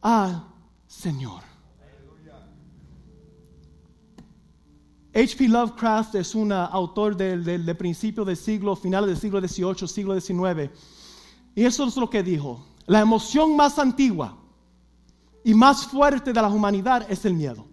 [0.00, 0.44] al
[0.86, 1.42] Señor.
[5.14, 5.46] H.P.
[5.46, 10.70] Lovecraft es un autor del, del, principio del siglo, finales del siglo XVIII, siglo XIX.
[11.54, 12.66] Y eso es lo que dijo.
[12.86, 14.36] La emoción más antigua
[15.44, 17.66] y más fuerte de la humanidad es el miedo.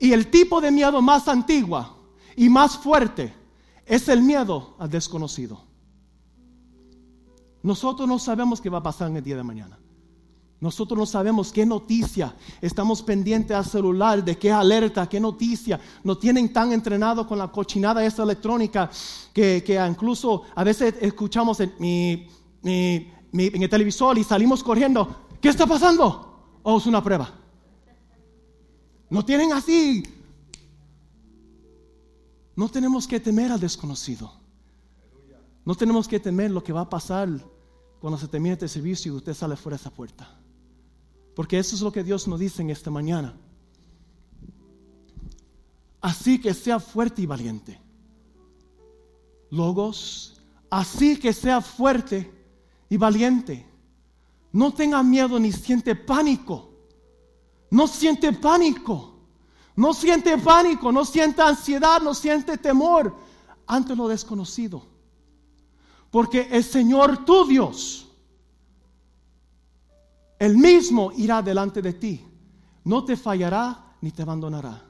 [0.00, 1.96] Y el tipo de miedo más antigua
[2.34, 3.34] y más fuerte
[3.84, 5.60] es el miedo al desconocido.
[7.62, 9.78] Nosotros no sabemos qué va a pasar en el día de mañana.
[10.60, 12.34] Nosotros no sabemos qué noticia.
[12.60, 15.78] Estamos pendientes al celular de qué alerta, qué noticia.
[16.02, 18.90] Nos tienen tan entrenados con la cochinada esa electrónica
[19.32, 21.72] que, incluso a veces escuchamos en,
[22.62, 25.27] en el televisor y salimos corriendo.
[25.40, 26.60] ¿Qué está pasando?
[26.62, 27.32] Oh, es una prueba.
[29.10, 30.02] No tienen así.
[32.56, 34.32] No tenemos que temer al desconocido.
[35.64, 37.28] No tenemos que temer lo que va a pasar
[38.00, 40.40] cuando se termine este servicio y usted sale fuera de esa puerta.
[41.36, 43.36] Porque eso es lo que Dios nos dice en esta mañana.
[46.00, 47.80] Así que sea fuerte y valiente.
[49.50, 52.32] Logos, así que sea fuerte
[52.88, 53.67] y valiente.
[54.52, 56.70] No tenga miedo ni siente pánico.
[57.70, 59.18] No siente pánico.
[59.78, 63.14] No siente pánico, no siente ansiedad, no siente temor
[63.64, 64.82] ante lo desconocido.
[66.10, 68.08] Porque el Señor tu Dios,
[70.36, 72.24] el mismo irá delante de ti.
[72.82, 74.84] No te fallará ni te abandonará.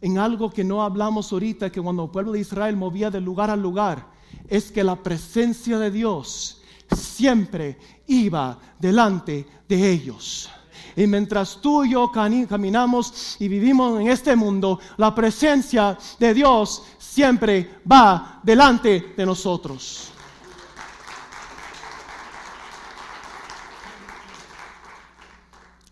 [0.00, 3.50] En algo que no hablamos ahorita, que cuando el pueblo de Israel movía de lugar
[3.50, 4.10] a lugar,
[4.48, 6.62] es que la presencia de Dios
[6.96, 10.50] siempre iba delante de ellos.
[10.96, 16.84] Y mientras tú y yo caminamos y vivimos en este mundo, la presencia de Dios
[16.98, 20.10] siempre va delante de nosotros.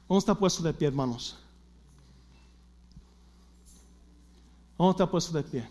[0.09, 1.39] Vamos a estar puestos de pie, hermanos.
[4.79, 5.69] Vamos a estar puestos de pie.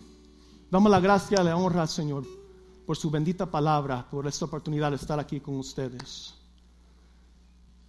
[0.70, 2.43] Damos la gracia, le honra al Señor
[2.86, 6.34] por su bendita palabra, por esta oportunidad de estar aquí con ustedes.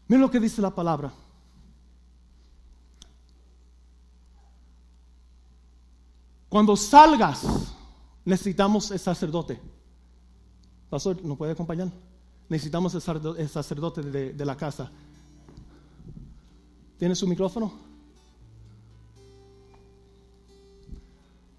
[0.07, 1.11] Miren lo que dice la palabra.
[6.47, 7.45] Cuando salgas,
[8.23, 9.59] necesitamos el sacerdote.
[10.89, 11.91] Pastor, ¿nos puede acompañar?
[12.47, 14.91] Necesitamos el sacerdote de, de la casa.
[16.97, 17.84] ¿Tiene su micrófono?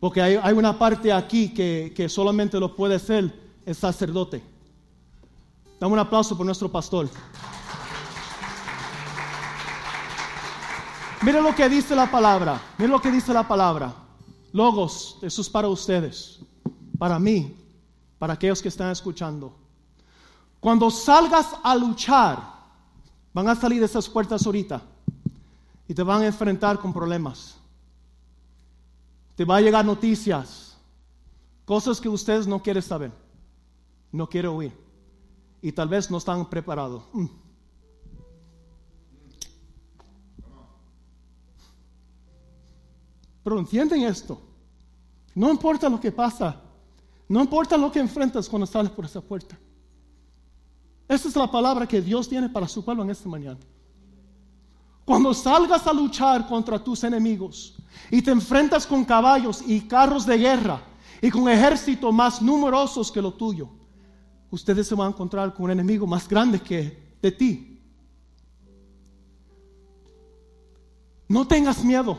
[0.06, 3.28] Porque hay, una parte aquí que, que solamente lo puede hacer
[3.66, 4.40] el sacerdote.
[5.80, 7.10] Dame un aplauso por nuestro pastor.
[11.22, 12.62] Mira lo que dice la palabra.
[12.78, 13.92] Mira lo que dice la palabra.
[14.52, 16.38] Logos, eso es para ustedes,
[16.98, 17.56] para mí,
[18.16, 19.56] para aquellos que están escuchando.
[20.60, 22.38] Cuando salgas a luchar,
[23.34, 24.82] van a salir de esas puertas ahorita
[25.88, 27.55] y te van a enfrentar con problemas.
[29.36, 30.76] Te va a llegar noticias,
[31.64, 33.12] cosas que ustedes no quieren saber,
[34.10, 34.72] no quieren oír
[35.60, 37.04] y tal vez no están preparados.
[37.12, 37.26] Mm.
[43.44, 44.40] Pero entienden esto.
[45.34, 46.60] No importa lo que pasa,
[47.28, 49.56] no importa lo que enfrentas cuando sales por esa puerta.
[51.06, 53.58] Esa es la palabra que Dios tiene para su pueblo en esta mañana.
[55.06, 57.76] Cuando salgas a luchar contra tus enemigos
[58.10, 60.82] y te enfrentas con caballos y carros de guerra
[61.22, 63.68] y con ejércitos más numerosos que lo tuyo,
[64.50, 67.80] ustedes se van a encontrar con un enemigo más grande que de ti.
[71.28, 72.18] No tengas miedo.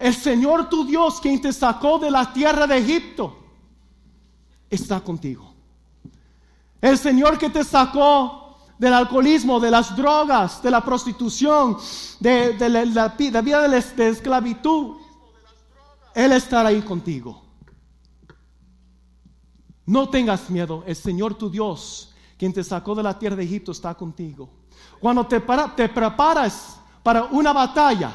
[0.00, 3.36] El Señor tu Dios, quien te sacó de la tierra de Egipto,
[4.68, 5.54] está contigo.
[6.80, 8.45] El Señor que te sacó
[8.78, 11.76] del alcoholismo, de las drogas, de la prostitución,
[12.20, 14.96] de, de la, pi- la vida de, la es- de esclavitud,
[16.14, 17.42] Él estará ahí contigo.
[19.86, 23.72] No tengas miedo, el Señor tu Dios, quien te sacó de la tierra de Egipto,
[23.72, 24.48] está contigo.
[25.00, 25.40] Cuando te,
[25.76, 28.14] te preparas para una batalla,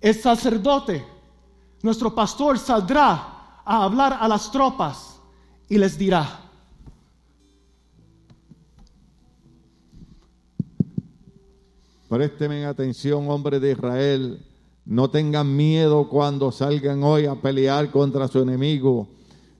[0.00, 1.06] el sacerdote,
[1.82, 5.18] nuestro pastor, saldrá a hablar a las tropas
[5.68, 6.40] y les dirá,
[12.08, 14.40] Présteme atención, hombres de Israel.
[14.84, 19.08] No tengan miedo cuando salgan hoy a pelear contra su enemigo.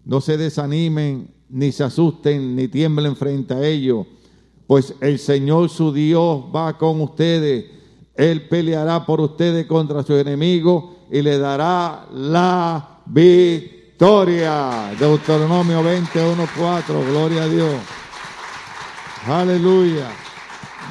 [0.05, 4.07] No se desanimen, ni se asusten, ni tiemblen frente a ellos.
[4.69, 7.65] Pues el Señor su Dios va con ustedes.
[8.15, 14.93] Él peleará por ustedes contra su enemigo y le dará la victoria.
[14.99, 17.09] Deuteronomio 21.4.
[17.11, 17.75] Gloria a Dios.
[19.27, 20.09] Aleluya.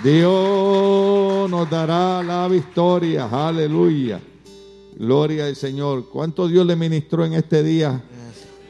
[0.04, 3.28] Dios nos dará la victoria.
[3.32, 4.20] Aleluya.
[4.98, 6.10] Gloria al Señor.
[6.10, 8.04] ¿Cuánto Dios le ministró en este día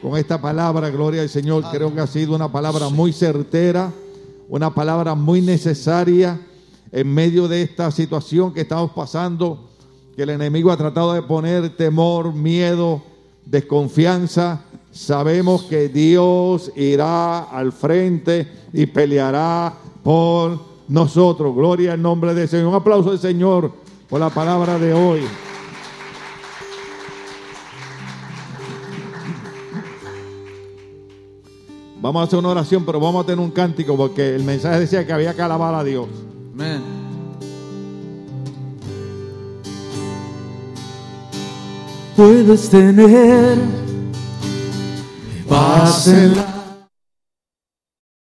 [0.00, 0.90] con esta palabra?
[0.90, 1.64] Gloria al Señor.
[1.70, 3.92] Creo que ha sido una palabra muy certera,
[4.48, 6.40] una palabra muy necesaria
[6.90, 9.68] en medio de esta situación que estamos pasando,
[10.14, 13.02] que el enemigo ha tratado de poner temor, miedo,
[13.44, 14.64] desconfianza.
[14.90, 21.54] Sabemos que Dios irá al frente y peleará por nosotros.
[21.54, 22.68] Gloria al nombre del Señor.
[22.68, 23.72] Un aplauso al Señor
[24.08, 25.20] por la palabra de hoy.
[32.00, 35.04] Vamos a hacer una oración, pero vamos a tener un cántico porque el mensaje decía
[35.04, 36.06] que había que alabar a Dios.
[36.54, 36.82] Amén.
[42.16, 43.58] Puedes tener
[45.48, 46.55] paz en la